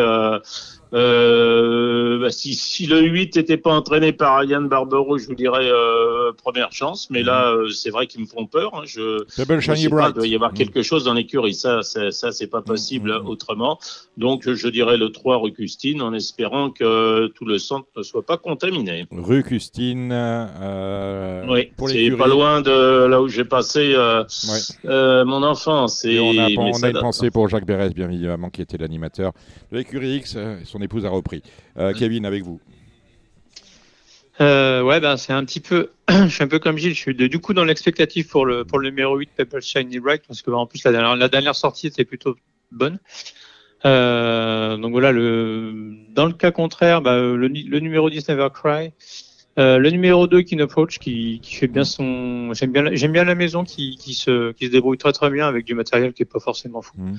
euh, 0.96 2.18
bah, 2.18 2.30
si, 2.30 2.54
si, 2.54 2.86
le 2.86 3.00
8 3.02 3.36
n'était 3.36 3.58
pas 3.58 3.72
entraîné 3.72 4.12
par 4.12 4.42
Yann 4.44 4.66
Barbero, 4.66 5.18
je 5.18 5.26
vous 5.26 5.34
dirais 5.34 5.68
euh, 5.68 6.32
première 6.32 6.72
chance. 6.72 7.10
Mais 7.10 7.22
là, 7.22 7.52
mhm. 7.52 7.58
euh, 7.58 7.70
c'est 7.70 7.90
vrai 7.90 8.06
qu'ils 8.06 8.22
me 8.22 8.26
font 8.26 8.46
peur. 8.46 8.74
Hein. 8.74 8.82
Je, 8.86 9.24
je 9.28 9.34
sais 9.34 9.46
pas, 9.46 9.56
il 9.74 10.12
doit 10.14 10.26
y 10.26 10.34
avoir 10.34 10.52
mhm. 10.52 10.56
quelque 10.56 10.82
chose 10.82 11.04
dans 11.04 11.12
l'écurie. 11.12 11.54
Ça, 11.54 11.82
ça, 11.82 12.10
ça 12.10 12.32
c'est 12.32 12.46
pas 12.46 12.62
possible 12.62 13.12
mhm. 13.12 13.26
autrement. 13.26 13.78
Donc, 14.16 14.50
je 14.50 14.68
dirais 14.68 14.96
le 14.96 15.10
3 15.10 15.38
rue 15.38 15.52
Custine, 15.52 16.00
en 16.00 16.14
espérant 16.14 16.70
que 16.70 17.26
tout 17.28 17.44
le 17.44 17.58
centre 17.58 17.86
ne 17.96 18.02
soit 18.02 18.24
pas 18.24 18.38
contaminé. 18.38 19.06
Rue 19.10 19.42
Custine. 19.42 20.10
Euh, 20.12 21.44
oui, 21.48 21.70
c'est 21.88 22.10
pas 22.16 22.26
loin 22.26 22.62
de 22.62 23.06
là 23.06 23.20
où 23.20 23.28
j'ai 23.28 23.44
passé 23.44 23.94
mon 24.84 25.42
enfance. 25.42 26.06
Et, 26.06 26.18
on 26.18 26.30
a, 26.38 26.48
on 26.56 26.82
a 26.82 26.88
une 26.88 27.00
pensée 27.00 27.30
pour 27.30 27.48
Jacques 27.48 27.66
Bérez, 27.66 27.90
bien 27.90 28.10
évidemment, 28.10 28.48
qui 28.48 28.62
était 28.62 28.78
l'animateur 28.78 29.32
de 29.70 29.76
l'écurie 29.76 30.16
X. 30.16 30.38
Son 30.64 30.80
épouse 30.86 31.04
a 31.04 31.10
repris. 31.10 31.42
Kevin, 31.94 32.24
avec 32.24 32.42
vous. 32.42 32.60
Euh, 34.40 34.82
ouais, 34.82 35.00
ben 35.00 35.16
c'est 35.16 35.32
un 35.32 35.44
petit 35.44 35.60
peu, 35.60 35.90
je 36.08 36.28
suis 36.28 36.44
un 36.44 36.48
peu 36.48 36.58
comme 36.58 36.76
Gilles, 36.76 36.94
je 36.94 37.00
suis 37.00 37.14
du 37.14 37.38
coup 37.38 37.54
dans 37.54 37.64
l'expectative 37.64 38.28
pour 38.28 38.44
le 38.44 38.64
pour 38.64 38.78
le 38.78 38.90
numéro 38.90 39.16
8 39.16 39.30
Pepper 39.34 39.60
Shiny 39.62 39.98
Bright 39.98 40.22
parce 40.28 40.42
que 40.42 40.50
ben, 40.50 40.58
en 40.58 40.66
plus 40.66 40.84
la 40.84 40.92
dernière, 40.92 41.16
la 41.16 41.28
dernière 41.28 41.54
sortie 41.54 41.86
était 41.86 42.04
plutôt 42.04 42.36
bonne. 42.70 42.98
donc 43.82 44.90
voilà, 44.92 45.12
le, 45.12 45.94
dans 46.10 46.26
le 46.26 46.32
cas 46.32 46.50
contraire, 46.50 47.00
bah, 47.00 47.16
le, 47.16 47.48
numéro 47.48 48.10
10 48.10 48.28
Never 48.28 48.48
Cry, 48.52 48.92
le 49.56 49.88
numéro 49.88 50.26
2 50.26 50.42
Kin 50.42 50.58
Approach 50.58 50.98
qui, 50.98 51.40
qui 51.40 51.54
fait 51.54 51.68
bien 51.68 51.84
son, 51.84 52.52
j'aime 52.52 52.72
bien, 52.72 52.94
j'aime 52.94 53.12
bien 53.12 53.24
la 53.24 53.34
maison 53.34 53.64
qui, 53.64 53.96
qui, 53.96 54.12
se, 54.12 54.52
qui 54.52 54.66
se 54.66 54.70
débrouille 54.70 54.98
très 54.98 55.12
très 55.12 55.30
bien 55.30 55.46
avec 55.46 55.64
du 55.64 55.74
matériel 55.74 56.12
qui 56.12 56.24
est 56.24 56.30
pas 56.30 56.40
forcément 56.40 56.82
fou. 56.82 56.92
Mmh. 56.98 57.14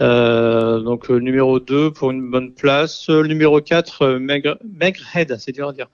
Euh, 0.00 0.80
donc 0.80 1.08
le 1.08 1.20
numéro 1.20 1.60
2 1.60 1.92
pour 1.92 2.10
une 2.10 2.30
bonne 2.30 2.52
place. 2.52 3.08
Le 3.08 3.26
numéro 3.26 3.60
4, 3.60 4.18
Meghead, 4.18 5.36
c'est 5.38 5.52
dur 5.52 5.68
à 5.68 5.72
dire. 5.72 5.88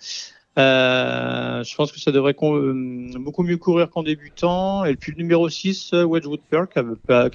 Euh, 0.56 1.64
je 1.64 1.75
pense 1.75 1.90
que 1.90 1.99
ça 1.99 2.12
devrait 2.12 2.37
euh, 2.40 3.11
beaucoup 3.18 3.42
mieux 3.42 3.56
courir 3.56 3.90
qu'en 3.90 4.02
débutant. 4.02 4.84
Et 4.84 4.94
puis 4.94 5.12
le 5.12 5.18
numéro 5.18 5.49
6, 5.49 5.92
Wedgwood 5.92 6.40
Pearl, 6.49 6.68
qui 6.68 6.78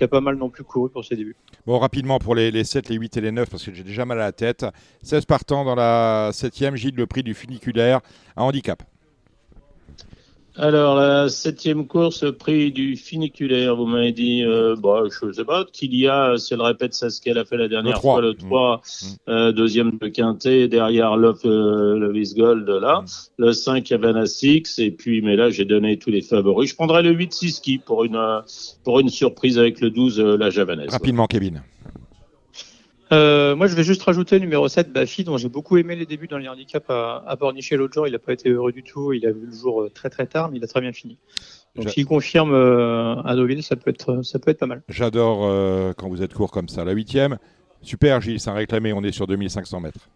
a, 0.04 0.08
pas 0.08 0.22
mal 0.22 0.36
non 0.36 0.50
plus 0.50 0.64
couru 0.64 0.90
pour 0.90 1.04
ses 1.04 1.16
débuts. 1.16 1.36
Bon, 1.66 1.80
rapidement 1.80 2.20
pour 2.20 2.36
les, 2.36 2.52
les 2.52 2.64
7, 2.64 2.90
les 2.90 2.96
8 2.96 3.18
et 3.18 3.22
les 3.22 3.32
9, 3.32 3.50
parce 3.50 3.66
que 3.66 3.74
j'ai 3.74 3.84
déjà 3.84 4.06
mal 4.06 4.20
à 4.20 4.26
la 4.26 4.32
tête. 4.32 4.66
16 5.04 5.26
partants 5.26 5.66
dans 5.66 5.76
la 5.76 6.30
7e, 6.32 6.76
Gilles, 6.76 6.96
le 6.96 7.08
prix 7.08 7.24
du 7.24 7.34
funiculaire, 7.34 8.00
un 8.38 8.44
handicap. 8.44 8.84
Alors, 10.62 10.96
la 10.98 11.30
septième 11.30 11.88
course, 11.88 12.26
prix 12.38 12.70
du 12.74 12.98
funiculaire, 12.98 13.78
vous 13.78 13.86
m'avez 13.86 14.12
dit, 14.12 14.44
euh, 14.44 14.76
bon, 14.76 15.10
je 15.10 15.28
ne 15.28 15.32
sais 15.32 15.46
pas, 15.46 15.64
qu'il 15.72 15.96
y 15.96 16.06
a, 16.06 16.36
si 16.38 16.54
elle 16.54 16.62
répète 16.62 16.94
ça, 16.94 17.10
ce 17.10 17.22
qu'elle 17.22 17.38
a 17.38 17.46
fait 17.46 17.56
la 17.56 17.70
dernière 17.70 18.02
fois, 18.02 18.20
le 18.20 18.34
3, 18.34 18.76
mmh. 18.76 19.06
mmh. 19.08 19.16
euh, 19.30 19.52
deuxième 19.54 19.98
de 19.98 20.10
Quintet, 20.10 20.68
derrière 20.68 21.16
Love, 21.16 21.40
euh, 21.46 21.98
Love 21.98 22.36
Gold, 22.36 22.68
là, 22.68 23.02
mmh. 23.02 23.06
le 23.38 23.54
5, 23.54 23.90
Havana 23.90 24.26
Six, 24.26 24.80
et 24.80 24.92
puis, 24.92 25.22
mais 25.22 25.38
là, 25.38 25.50
j'ai 25.50 25.64
donné 25.64 25.98
tous 25.98 26.10
les 26.10 26.22
favoris. 26.22 26.72
Je 26.72 26.76
prendrai 26.76 27.04
le 27.04 27.12
8 27.12 27.32
Siski 27.32 27.78
pour 27.78 28.04
une, 28.04 28.18
euh, 28.18 28.42
pour 28.84 29.00
une 29.00 29.10
surprise 29.10 29.58
avec 29.58 29.80
le 29.80 29.92
12, 29.92 30.20
euh, 30.20 30.36
la 30.36 30.50
Javanaise. 30.50 30.90
Rapidement, 30.90 31.28
Kevin. 31.28 31.64
Euh, 33.12 33.56
moi, 33.56 33.68
je 33.68 33.76
vais 33.76 33.84
juste 33.84 34.04
rajouter 34.04 34.40
numéro 34.40 34.68
7, 34.68 34.92
Bafi, 34.92 35.24
dont 35.24 35.38
j'ai 35.38 35.50
beaucoup 35.50 35.78
aimé 35.78 35.96
les 35.96 36.06
débuts 36.06 36.28
dans 36.28 36.38
les 36.38 36.48
handicaps 36.48 36.90
à, 36.90 37.24
à 37.26 37.38
Pornichet 37.38 37.76
l'autre 37.76 37.94
jour. 37.94 38.08
Il 38.08 38.12
n'a 38.12 38.20
pas 38.20 38.34
été 38.34 38.50
heureux 38.50 38.72
du 38.72 38.84
tout. 38.84 39.14
Il 39.14 39.26
a 39.26 39.32
vu 39.32 39.48
le 39.48 39.56
jour 39.56 39.82
euh, 39.82 39.90
très 39.90 40.10
très 40.10 40.28
tard, 40.28 40.50
mais 40.52 40.58
il 40.58 40.64
a 40.64 40.68
très 40.68 40.82
bien 40.82 40.94
fini. 40.94 41.18
Donc, 41.76 41.90
s'il 41.90 42.06
confirme 42.06 42.54
euh, 42.54 43.22
à 43.24 43.36
Deauville, 43.36 43.64
ça 43.64 43.76
peut 43.76 43.90
être, 43.90 44.22
ça 44.24 44.40
peut 44.40 44.52
être 44.52 44.60
pas 44.60 44.66
mal. 44.66 44.82
J'adore 44.90 45.42
euh, 45.44 45.94
quand 45.96 46.10
vous 46.10 46.22
êtes 46.22 46.34
court 46.34 46.52
comme 46.52 46.68
ça. 46.68 46.84
La 46.84 46.92
huitième, 46.92 47.38
super 47.82 48.22
Gilles, 48.22 48.40
c'est 48.40 48.50
un 48.50 48.54
réclamé. 48.54 48.94
On 48.94 49.04
est 49.04 49.12
sur 49.12 49.28
2500 49.28 49.80
mètres. 49.80 50.10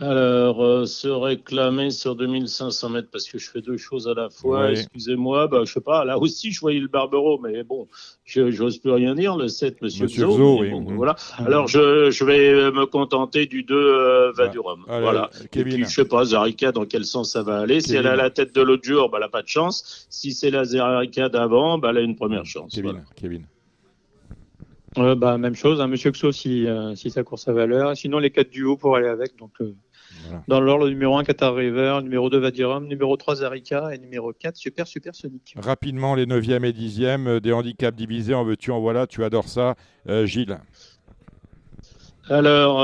Alors, 0.00 0.64
euh, 0.64 0.86
se 0.86 1.06
réclamer 1.06 1.90
sur 1.90 2.16
2500 2.16 2.88
mètres 2.88 3.08
parce 3.12 3.28
que 3.28 3.38
je 3.38 3.48
fais 3.48 3.60
deux 3.60 3.76
choses 3.76 4.08
à 4.08 4.14
la 4.14 4.28
fois, 4.28 4.72
excusez-moi, 4.72 5.46
bah, 5.46 5.60
je 5.64 5.72
sais 5.72 5.80
pas, 5.80 6.04
là 6.04 6.18
aussi 6.18 6.50
je 6.50 6.60
voyais 6.60 6.80
le 6.80 6.88
Barbero, 6.88 7.38
mais 7.38 7.62
bon, 7.62 7.86
je 8.24 8.50
j'ose 8.50 8.78
plus 8.78 8.90
rien 8.90 9.14
dire, 9.14 9.36
le 9.36 9.46
7, 9.46 9.82
Monsieur, 9.82 10.06
Monsieur 10.06 10.26
oui. 10.26 10.72
voilà. 10.96 11.14
Alors, 11.38 11.68
je, 11.68 12.10
je, 12.10 12.24
vais 12.24 12.72
me 12.72 12.86
contenter 12.86 13.46
du 13.46 13.62
2 13.62 13.74
euh, 13.74 14.32
Vadurum. 14.32 14.84
voilà. 14.88 15.30
Kevin. 15.52 15.72
Et 15.72 15.76
puis, 15.76 15.84
je 15.84 15.90
sais 15.90 16.04
pas, 16.04 16.24
Zarika, 16.24 16.72
dans 16.72 16.86
quel 16.86 17.04
sens 17.04 17.30
ça 17.30 17.44
va 17.44 17.60
aller. 17.60 17.80
Si 17.80 17.94
elle 17.94 18.08
a 18.08 18.16
la 18.16 18.30
tête 18.30 18.52
de 18.52 18.62
l'autre 18.62 18.84
jour, 18.84 19.10
bah, 19.10 19.18
elle 19.18 19.24
n'a 19.24 19.28
pas 19.28 19.42
de 19.42 19.48
chance. 19.48 20.06
Si 20.10 20.32
c'est 20.32 20.50
la 20.50 20.64
Zarika 20.64 21.28
d'avant, 21.28 21.78
bah, 21.78 21.90
elle 21.90 21.98
a 21.98 22.00
une 22.00 22.16
première 22.16 22.44
chance. 22.44 22.74
Kevin. 22.74 23.04
Kevin. 23.14 23.46
Euh, 24.98 25.14
bah, 25.14 25.38
même 25.38 25.54
chose, 25.54 25.80
hein, 25.80 25.88
Monsieur 25.88 26.10
Xo 26.12 26.30
si, 26.30 26.66
euh, 26.66 26.94
si 26.94 27.10
ça 27.10 27.22
court 27.24 27.38
sa 27.38 27.52
valeur. 27.52 27.96
Sinon, 27.96 28.18
les 28.18 28.30
quatre 28.30 28.50
duos 28.50 28.76
pour 28.76 28.96
aller 28.96 29.08
avec. 29.08 29.36
Donc, 29.36 29.50
euh, 29.60 29.74
Dans 30.48 30.60
l'ordre, 30.60 30.88
numéro 30.88 31.16
1, 31.18 31.24
Qatar 31.24 31.54
River, 31.54 32.00
numéro 32.02 32.30
2, 32.30 32.38
Vadirum, 32.38 32.86
numéro 32.86 33.16
3, 33.16 33.36
Zarika 33.36 33.94
et 33.94 33.98
numéro 33.98 34.32
4, 34.32 34.56
Super 34.56 34.86
Super 34.86 35.14
Sonic. 35.14 35.54
Rapidement, 35.56 36.14
les 36.14 36.26
9e 36.26 36.64
et 36.64 36.72
10e, 36.72 37.40
des 37.40 37.52
handicaps 37.52 37.96
divisés, 37.96 38.34
en 38.34 38.44
veux-tu, 38.44 38.70
en 38.70 38.80
voilà, 38.80 39.06
tu 39.06 39.24
adores 39.24 39.48
ça. 39.48 39.74
Gilles 40.24 40.58
alors 42.30 42.80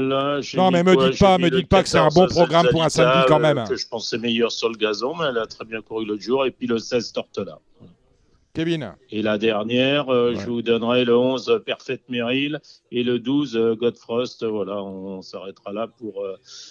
là, 0.00 0.40
non, 0.56 0.72
mais 0.72 0.82
me 0.82 0.96
dites 0.96 1.20
pas, 1.20 1.38
me 1.38 1.48
dites 1.48 1.68
pas 1.68 1.84
que 1.84 1.88
c'est 1.88 1.98
un 1.98 2.08
bon 2.08 2.26
programme 2.26 2.66
pour 2.72 2.82
un 2.82 2.88
samedi 2.88 3.24
quand 3.28 3.38
même. 3.38 3.64
Que 3.68 3.76
je 3.76 3.86
pensais 3.86 4.18
meilleur 4.18 4.50
sur 4.50 4.68
le 4.68 4.74
gazon, 4.74 5.14
mais 5.14 5.26
elle 5.26 5.38
a 5.38 5.46
très 5.46 5.64
bien 5.64 5.80
couru 5.80 6.04
l'autre 6.04 6.22
jour. 6.22 6.44
Et 6.44 6.50
puis 6.50 6.66
le 6.66 6.80
16 6.80 7.12
Tortola. 7.12 7.60
Kevin. 8.56 8.94
Et 9.10 9.20
la 9.20 9.36
dernière, 9.36 10.08
euh, 10.08 10.34
je 10.34 10.46
vous 10.46 10.62
donnerai 10.62 11.04
le 11.04 11.14
11 11.14 11.50
euh, 11.50 11.58
Perfect 11.58 12.08
Merrill 12.08 12.58
et 12.90 13.02
le 13.02 13.18
12 13.18 13.54
euh, 13.54 13.74
Godfrost. 13.74 14.46
Voilà, 14.46 14.82
on, 14.82 15.20
s'arrêtera 15.20 15.74
là 15.74 15.86
pour 15.86 16.24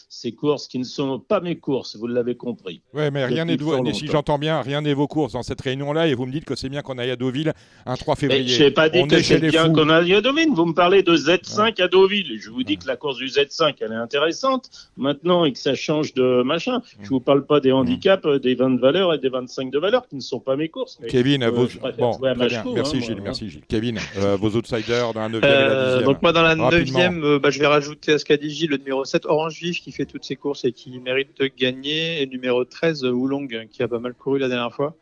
ces 0.09 0.31
courses 0.31 0.67
qui 0.67 0.79
ne 0.79 0.83
sont 0.83 1.19
pas 1.19 1.41
mes 1.41 1.57
courses, 1.57 1.95
vous 1.95 2.07
l'avez 2.07 2.35
compris. 2.35 2.81
Oui, 2.93 3.11
mais 3.11 3.25
rien 3.25 3.45
n'est 3.45 3.57
si 3.93 4.07
j'entends 4.07 4.39
bien, 4.39 4.61
rien 4.61 4.81
n'est 4.81 4.95
vos 4.95 5.07
courses 5.07 5.33
dans 5.33 5.43
cette 5.43 5.61
réunion-là 5.61 6.07
et 6.07 6.15
vous 6.15 6.25
me 6.25 6.31
dites 6.31 6.45
que 6.45 6.55
c'est 6.55 6.69
bien 6.69 6.81
qu'on 6.81 6.97
aille 6.97 7.11
à 7.11 7.15
Deauville 7.15 7.53
un 7.85 7.95
3 7.95 8.15
février. 8.15 8.47
Je 8.47 8.63
n'ai 8.63 8.71
pas 8.71 8.89
dit 8.89 9.05
que 9.07 9.21
c'est 9.21 9.39
bien 9.39 9.71
qu'on 9.71 9.89
aille 9.89 10.15
à 10.15 10.21
Deauville. 10.21 10.49
Vous 10.53 10.65
me 10.65 10.73
parlez 10.73 11.03
de 11.03 11.15
Z5 11.15 11.79
à 11.83 11.87
Deauville. 11.87 12.39
Je 12.41 12.49
vous 12.49 12.63
dis 12.63 12.77
que 12.77 12.87
la 12.87 12.95
course 12.95 13.17
du 13.17 13.27
Z5, 13.27 13.75
elle 13.81 13.91
est 13.91 13.95
intéressante 13.95 14.71
maintenant 14.97 15.45
et 15.45 15.51
que 15.51 15.59
ça 15.59 15.75
change 15.75 16.15
de 16.15 16.41
machin. 16.41 16.81
Je 16.97 17.03
ne 17.03 17.09
vous 17.09 17.19
parle 17.19 17.45
pas 17.45 17.59
des 17.59 17.71
handicaps, 17.71 18.25
des 18.41 18.55
20 18.55 18.71
de 18.71 18.79
valeur 18.79 19.13
et 19.13 19.19
des 19.19 19.29
25 19.29 19.69
de 19.69 19.77
valeur 19.77 20.07
qui 20.07 20.15
ne 20.15 20.21
sont 20.21 20.39
pas 20.39 20.55
mes 20.55 20.69
courses. 20.69 20.97
Kevin, 21.07 21.47
vous, 21.49 21.67
Bon, 21.97 22.17
Merci 22.21 22.55
hein, 22.55 22.99
Gilles, 23.01 23.21
merci 23.23 23.49
Gilles. 23.49 23.63
Kevin, 23.67 23.99
euh, 24.17 24.35
vos 24.35 24.55
outsiders 24.55 25.13
dans 25.13 25.21
la 25.21 25.29
9e 25.29 25.37
et 25.37 25.41
la 25.41 25.99
10e. 25.99 26.03
Donc 26.03 26.21
moi 26.21 26.31
dans 26.31 26.41
la 26.41 26.55
9e, 26.55 27.23
euh, 27.23 27.39
bah, 27.39 27.49
je 27.49 27.59
vais 27.59 27.67
rajouter 27.67 28.13
à 28.13 28.17
ce 28.17 28.25
qu'a 28.25 28.37
dit 28.37 28.49
Gilles 28.49 28.69
le 28.69 28.77
numéro 28.77 29.05
7, 29.05 29.25
Orange 29.25 29.59
Vif, 29.59 29.81
qui 29.81 29.91
fait 29.91 30.05
toutes 30.05 30.25
ses 30.25 30.35
courses 30.35 30.65
et 30.65 30.71
qui 30.71 30.99
mérite 30.99 31.39
de 31.39 31.47
gagner, 31.47 32.21
et 32.21 32.25
le 32.25 32.31
numéro 32.31 32.65
13, 32.65 33.05
Oulong, 33.05 33.47
qui 33.69 33.83
a 33.83 33.87
pas 33.87 33.99
mal 33.99 34.13
couru 34.13 34.39
la 34.39 34.47
dernière 34.47 34.73
fois. 34.73 34.95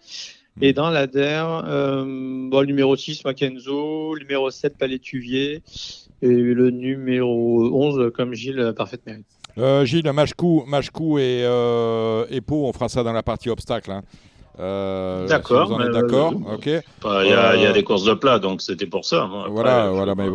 Et 0.62 0.72
hmm. 0.72 0.76
dans 0.76 0.90
la 0.90 1.08
DER, 1.08 1.64
euh, 1.66 2.04
bon, 2.50 2.60
le 2.60 2.66
numéro 2.68 2.96
6, 2.96 3.26
Mackenzo, 3.26 4.14
le 4.14 4.20
numéro 4.20 4.52
7, 4.52 4.78
Palétuvier, 4.78 5.62
et 6.22 6.28
le 6.28 6.70
numéro 6.70 7.70
11, 7.74 8.12
comme 8.14 8.34
Gilles, 8.34 8.74
Parfaite 8.76 9.02
Mérite. 9.06 9.26
Euh, 9.58 9.86
Gilles, 9.86 10.12
Machkou, 10.12 11.20
et, 11.20 11.44
euh, 11.44 12.26
et 12.30 12.42
Pau, 12.42 12.66
on 12.66 12.74
fera 12.74 12.90
ça 12.90 13.04
dans 13.04 13.14
la 13.14 13.24
partie 13.24 13.50
obstacle. 13.50 13.92
Hein. 13.92 14.04
Euh, 14.60 15.28
d'accord. 15.28 15.68
vous 15.68 15.92
d'accord, 15.92 16.34
ok. 16.54 16.66
Il 16.66 16.82
y, 17.28 17.34
a 17.34 17.54
euh, 17.54 17.74
des 17.74 17.84
courses 17.84 18.04
de 18.04 18.14
plat, 18.14 18.38
donc 18.38 18.62
c'était 18.62 18.86
pour 18.86 19.04
ça. 19.04 19.28
voilà, 19.50 19.90
voilà, 19.90 20.14
mais 20.16 20.26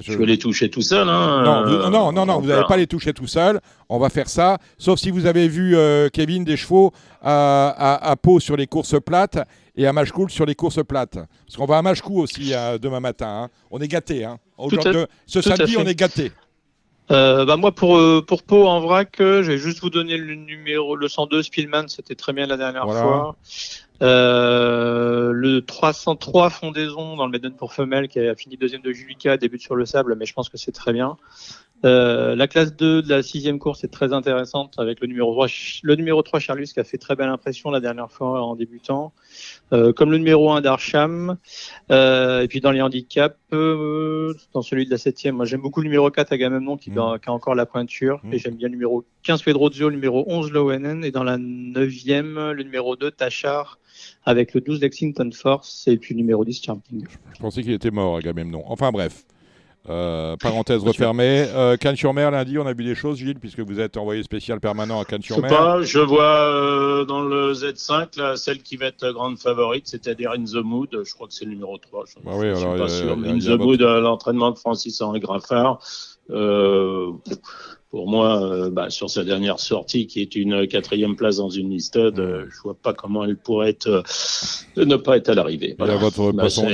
je... 0.00 0.16
vais 0.16 0.26
les 0.26 0.38
toucher 0.38 0.70
tout 0.70 0.80
seul. 0.80 1.08
Hein, 1.08 1.42
non, 1.44 1.90
non, 1.90 2.12
non, 2.12 2.26
non, 2.26 2.40
vous 2.40 2.48
n'allez 2.48 2.66
pas 2.66 2.76
les 2.76 2.86
toucher 2.86 3.12
tout 3.12 3.26
seul. 3.26 3.60
On 3.88 3.98
va 3.98 4.08
faire 4.08 4.28
ça, 4.28 4.58
sauf 4.78 4.98
si 4.98 5.10
vous 5.10 5.26
avez 5.26 5.48
vu 5.48 5.76
euh, 5.76 6.08
Kevin 6.08 6.44
des 6.44 6.56
chevaux 6.56 6.92
à, 7.22 7.68
à, 7.68 8.10
à, 8.10 8.16
Pau 8.16 8.40
sur 8.40 8.56
les 8.56 8.66
courses 8.66 8.96
plates 9.04 9.38
et 9.76 9.86
à 9.86 9.92
Machkou 9.92 10.28
sur 10.28 10.46
les 10.46 10.54
courses 10.54 10.82
plates. 10.82 11.16
Parce 11.16 11.56
qu'on 11.56 11.66
va 11.66 11.78
à 11.78 11.82
Machkou 11.82 12.20
aussi 12.20 12.52
demain 12.80 13.00
matin. 13.00 13.44
Hein. 13.44 13.48
On 13.70 13.80
est 13.80 13.88
gâtés. 13.88 14.24
Hein. 14.24 14.38
ce 15.26 15.42
samedi, 15.42 15.76
on 15.78 15.84
est 15.84 15.94
gâtés. 15.94 16.32
Euh, 17.12 17.44
bah 17.44 17.56
moi 17.56 17.70
pour 17.70 17.98
euh, 17.98 18.20
pour 18.26 18.42
Pau 18.42 18.66
en 18.66 18.80
vrac, 18.80 19.20
euh, 19.20 19.42
je 19.42 19.52
vais 19.52 19.58
juste 19.58 19.80
vous 19.80 19.90
donner 19.90 20.16
le 20.16 20.34
numéro 20.34 20.96
le 20.96 21.06
102 21.06 21.44
Spillman, 21.44 21.86
c'était 21.86 22.16
très 22.16 22.32
bien 22.32 22.46
la 22.46 22.56
dernière 22.56 22.84
fois. 22.84 23.36
Euh, 24.02 25.30
le 25.32 25.64
303 25.64 26.50
Fondaison 26.50 27.16
dans 27.16 27.26
le 27.26 27.32
Maiden 27.32 27.54
pour 27.54 27.72
femelle 27.72 28.08
qui 28.08 28.18
a 28.18 28.34
fini 28.34 28.56
deuxième 28.56 28.82
de 28.82 28.92
Julica, 28.92 29.36
débute 29.36 29.62
sur 29.62 29.76
le 29.76 29.86
sable, 29.86 30.16
mais 30.16 30.26
je 30.26 30.34
pense 30.34 30.48
que 30.48 30.58
c'est 30.58 30.72
très 30.72 30.92
bien. 30.92 31.16
Euh, 31.84 32.34
la 32.34 32.48
classe 32.48 32.74
2 32.74 33.02
de 33.02 33.08
la 33.08 33.22
sixième 33.22 33.58
course 33.58 33.84
est 33.84 33.88
très 33.88 34.12
intéressante 34.12 34.74
avec 34.78 35.00
le 35.00 35.06
numéro 35.06 35.32
3, 35.32 35.46
le 35.82 35.94
numéro 35.94 36.22
3 36.22 36.40
Charlus 36.40 36.66
qui 36.66 36.80
a 36.80 36.84
fait 36.84 36.96
très 36.96 37.16
belle 37.16 37.28
impression 37.28 37.70
la 37.70 37.80
dernière 37.80 38.10
fois 38.10 38.42
en 38.42 38.56
débutant, 38.56 39.12
euh, 39.72 39.92
comme 39.92 40.10
le 40.10 40.18
numéro 40.18 40.50
1 40.50 40.62
d'Archam. 40.62 41.36
Euh, 41.90 42.40
et 42.40 42.48
puis 42.48 42.60
dans 42.60 42.70
les 42.70 42.80
handicaps, 42.80 43.36
dans 43.50 44.62
celui 44.62 44.86
de 44.86 44.90
la 44.90 44.98
septième, 44.98 45.36
moi 45.36 45.44
j'aime 45.44 45.60
beaucoup 45.60 45.80
le 45.80 45.86
numéro 45.86 46.10
4 46.10 46.32
Agamemnon 46.32 46.76
qui, 46.76 46.90
mmh. 46.90 47.18
qui 47.22 47.28
a 47.28 47.32
encore 47.32 47.54
la 47.54 47.66
pointure 47.66 48.20
mmh. 48.24 48.32
et 48.32 48.38
j'aime 48.38 48.54
bien 48.54 48.68
le 48.68 48.72
numéro 48.72 49.04
15 49.24 49.42
Pedrozio, 49.42 49.88
le 49.88 49.96
numéro 49.96 50.24
11 50.26 50.50
Lowenen 50.52 51.04
et 51.04 51.10
dans 51.10 51.24
la 51.24 51.36
neuvième 51.38 52.52
le 52.52 52.62
numéro 52.62 52.96
2 52.96 53.10
Tachar 53.10 53.78
avec 54.24 54.54
le 54.54 54.60
12 54.60 54.80
Lexington 54.80 55.30
Force 55.32 55.86
et 55.88 55.96
puis 55.96 56.14
le 56.14 56.18
numéro 56.18 56.44
10 56.44 56.62
Champing. 56.62 57.06
Je 57.34 57.38
pensais 57.38 57.62
qu'il 57.62 57.72
était 57.72 57.90
mort 57.90 58.16
Agamemnon. 58.16 58.62
Enfin 58.66 58.90
bref. 58.90 59.24
Euh, 59.88 60.36
parenthèse 60.36 60.82
refermée. 60.82 61.46
Euh, 61.54 61.76
Cannes-sur-Mer, 61.76 62.30
lundi, 62.30 62.58
on 62.58 62.66
a 62.66 62.72
vu 62.72 62.84
des 62.84 62.94
choses, 62.94 63.18
Gilles, 63.18 63.38
puisque 63.38 63.60
vous 63.60 63.78
êtes 63.78 63.96
envoyé 63.96 64.22
spécial 64.22 64.60
permanent 64.60 65.00
à 65.00 65.04
Cannes-sur-Mer. 65.04 65.50
Je 65.50 65.54
pas, 65.54 65.82
je 65.82 65.98
vois 66.00 66.24
euh, 66.24 67.04
dans 67.04 67.22
le 67.22 67.52
Z5, 67.52 68.18
là, 68.18 68.36
celle 68.36 68.62
qui 68.62 68.76
va 68.76 68.86
être 68.86 69.08
grande 69.10 69.38
favorite, 69.38 69.86
c'est-à-dire 69.86 70.32
In 70.32 70.44
the 70.44 70.64
Mood. 70.64 70.88
Je 71.04 71.14
crois 71.14 71.28
que 71.28 71.34
c'est 71.34 71.44
le 71.44 71.52
numéro 71.52 71.78
3. 71.78 72.04
Je, 72.06 72.14
bah 72.24 72.32
oui, 72.34 72.56
suis 72.56 72.64
pas 72.64 72.88
sûr. 72.88 73.12
In 73.12 73.38
the 73.38 73.58
Mood, 73.58 73.80
l'entraînement 73.80 74.50
de 74.50 74.58
Francis-Henri 74.58 75.20
Graffard. 75.20 75.80
Euh, 76.30 77.12
pour 77.96 78.10
moi, 78.10 78.42
euh, 78.42 78.68
bah, 78.68 78.90
sur 78.90 79.08
sa 79.08 79.24
dernière 79.24 79.58
sortie, 79.58 80.06
qui 80.06 80.20
est 80.20 80.34
une 80.34 80.66
quatrième 80.66 81.16
place 81.16 81.36
dans 81.36 81.48
une 81.48 81.70
liste, 81.70 81.96
euh, 81.96 82.44
je 82.50 82.60
vois 82.60 82.74
pas 82.74 82.92
comment 82.92 83.24
elle 83.24 83.38
pourrait 83.38 83.70
être, 83.70 83.88
euh, 83.88 84.84
ne 84.84 84.96
pas 84.96 85.16
être 85.16 85.30
à 85.30 85.34
l'arrivée. 85.34 85.76
Voilà. 85.78 85.96
Votre 85.96 86.32
bah, 86.32 86.42
poisson... 86.42 86.68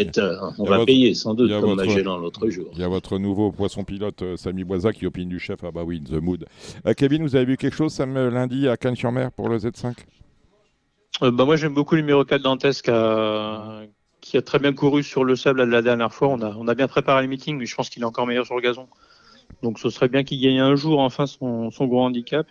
on 0.59 0.65
va 0.65 0.85
payer 0.85 1.15
sans 1.15 1.35
doute, 1.35 1.51
comme 1.51 1.61
votre... 1.61 1.75
on 1.75 1.79
a 1.79 1.89
gêné 1.89 2.03
l'autre 2.03 2.49
jour. 2.49 2.71
Il 2.73 2.81
y 2.81 2.83
a 2.83 2.89
votre 2.89 3.19
nouveau 3.19 3.53
poisson 3.53 3.85
pilote, 3.85 4.25
Samy 4.37 4.65
Boisa, 4.65 4.93
qui 4.93 5.07
opine 5.07 5.29
du 5.29 5.39
chef. 5.39 5.61
Ah 5.63 5.71
bah 5.71 5.83
oui, 5.85 6.03
The 6.03 6.15
Mood. 6.15 6.47
Kevin, 6.97 7.23
vous 7.23 7.37
avez 7.37 7.45
vu 7.45 7.57
quelque 7.57 7.77
chose 7.77 7.93
samedi 7.93 8.35
lundi 8.35 8.69
à 8.69 8.77
Cannes-sur-Mer 8.77 9.31
pour 9.31 9.49
le 9.49 9.59
Z5 9.59 9.95
bah 11.21 11.45
Moi, 11.45 11.55
j'aime 11.55 11.75
beaucoup 11.75 11.95
le 11.95 12.01
numéro 12.01 12.25
4 12.25 12.43
Dantesque 12.43 12.91
qui 14.23 14.37
a 14.37 14.43
très 14.43 14.59
bien 14.59 14.73
couru 14.73 15.03
sur 15.03 15.25
le 15.25 15.37
sable 15.37 15.63
la 15.65 15.83
dernière 15.83 16.13
fois. 16.13 16.29
On 16.29 16.41
a, 16.41 16.55
on 16.57 16.67
a 16.69 16.75
bien 16.75 16.89
préparé 16.89 17.23
le 17.23 17.29
meeting, 17.29 17.59
mais 17.59 17.67
je 17.67 17.77
pense 17.77 17.91
qu'il 17.91 18.03
est 18.03 18.07
encore 18.07 18.27
meilleur 18.27 18.47
sur 18.47 18.57
le 18.57 18.63
gazon. 18.63 18.89
Donc 19.63 19.79
ce 19.79 19.91
serait 19.91 20.09
bien 20.09 20.25
qu'il 20.25 20.41
gagne 20.41 20.61
un 20.61 20.75
jour 20.75 20.99
enfin 21.01 21.27
son, 21.27 21.71
son 21.71 21.87
gros 21.87 22.03
handicap. 22.03 22.47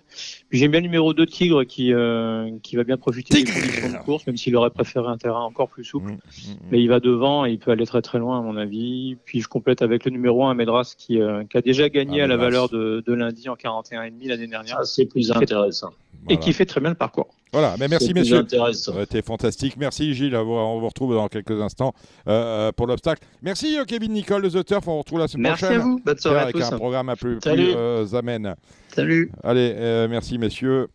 Puis 0.50 0.60
j'aime 0.60 0.72
bien 0.72 0.80
le 0.80 0.86
numéro 0.86 1.14
2 1.14 1.26
Tigre 1.26 1.64
qui, 1.66 1.94
euh, 1.94 2.50
qui 2.64 2.76
va 2.76 2.84
bien 2.84 2.98
profiter 2.98 3.44
des 3.44 3.52
conditions 3.52 3.90
de 3.90 3.98
course, 4.06 4.26
même 4.28 4.38
s'il 4.38 4.56
aurait 4.56 4.70
préféré 4.70 5.08
un 5.08 5.18
terrain 5.18 5.42
encore 5.42 5.68
plus 5.70 5.84
souple. 5.84 6.12
Mmh, 6.12 6.16
mmh, 6.16 6.52
mmh. 6.52 6.58
Mais 6.72 6.82
il 6.82 6.88
va 6.88 7.00
devant 7.00 7.46
et 7.46 7.52
il 7.52 7.60
peut 7.60 7.72
aller 7.72 7.86
très 7.86 8.02
très 8.02 8.20
loin 8.20 8.40
à 8.40 8.42
mon 8.42 8.56
avis. 8.56 9.18
Puis 9.26 9.42
je 9.42 9.48
complète 9.48 9.82
avec 9.82 10.06
le 10.06 10.12
numéro 10.12 10.46
1 10.46 10.54
Medras 10.54 10.96
qui, 10.98 11.22
euh, 11.22 11.44
qui 11.44 11.58
a 11.58 11.62
déjà 11.62 11.90
gagné 11.90 12.22
ah, 12.22 12.26
à 12.26 12.28
la 12.28 12.38
valeur 12.38 12.70
de, 12.70 13.04
de 13.06 13.14
lundi 13.14 13.50
en 13.50 13.56
41,5 13.56 14.28
l'année 14.28 14.48
dernière. 14.48 14.78
Ah, 14.80 14.86
c'est 14.86 15.06
plus 15.06 15.32
intéressant. 15.32 15.92
Et 16.30 16.38
qui 16.38 16.54
fait 16.54 16.66
très 16.66 16.80
bien 16.80 16.92
le 16.92 16.96
parcours. 16.96 17.36
Voilà, 17.54 17.76
mais 17.80 17.88
merci 17.88 18.14
messieurs. 18.14 18.46
C'était 18.74 19.22
fantastique. 19.22 19.76
Merci 19.78 20.14
Gilles, 20.14 20.36
on 20.36 20.80
vous 20.80 20.88
retrouve 20.88 21.14
dans 21.14 21.28
quelques 21.28 21.60
instants 21.60 21.94
euh, 22.28 22.72
pour 22.72 22.88
l'obstacle. 22.88 23.24
Merci 23.42 23.78
Kevin 23.88 24.14
Nicole 24.14 24.44
de 24.44 24.50
The 24.50 24.66
Turf, 24.66 24.88
on 24.88 24.94
vous 24.94 25.00
retrouve 25.00 25.20
la 25.20 25.28
semaine 25.28 25.52
merci 25.52 25.66
prochaine. 25.66 25.78
Merci 25.78 25.90
à 25.90 25.92
vous, 25.92 26.02
bonne 26.04 26.18
soirée 26.18 26.40
avec 26.40 26.56
à 26.56 26.60
tous. 26.60 26.74
un 26.74 26.78
programme 26.78 27.14
peu 27.20 27.40
plus, 27.40 27.74
euh, 27.76 28.06
amène. 28.14 28.56
Salut. 28.96 29.32
Allez, 29.44 29.74
euh, 29.76 30.08
merci 30.10 30.38
messieurs. 30.38 30.88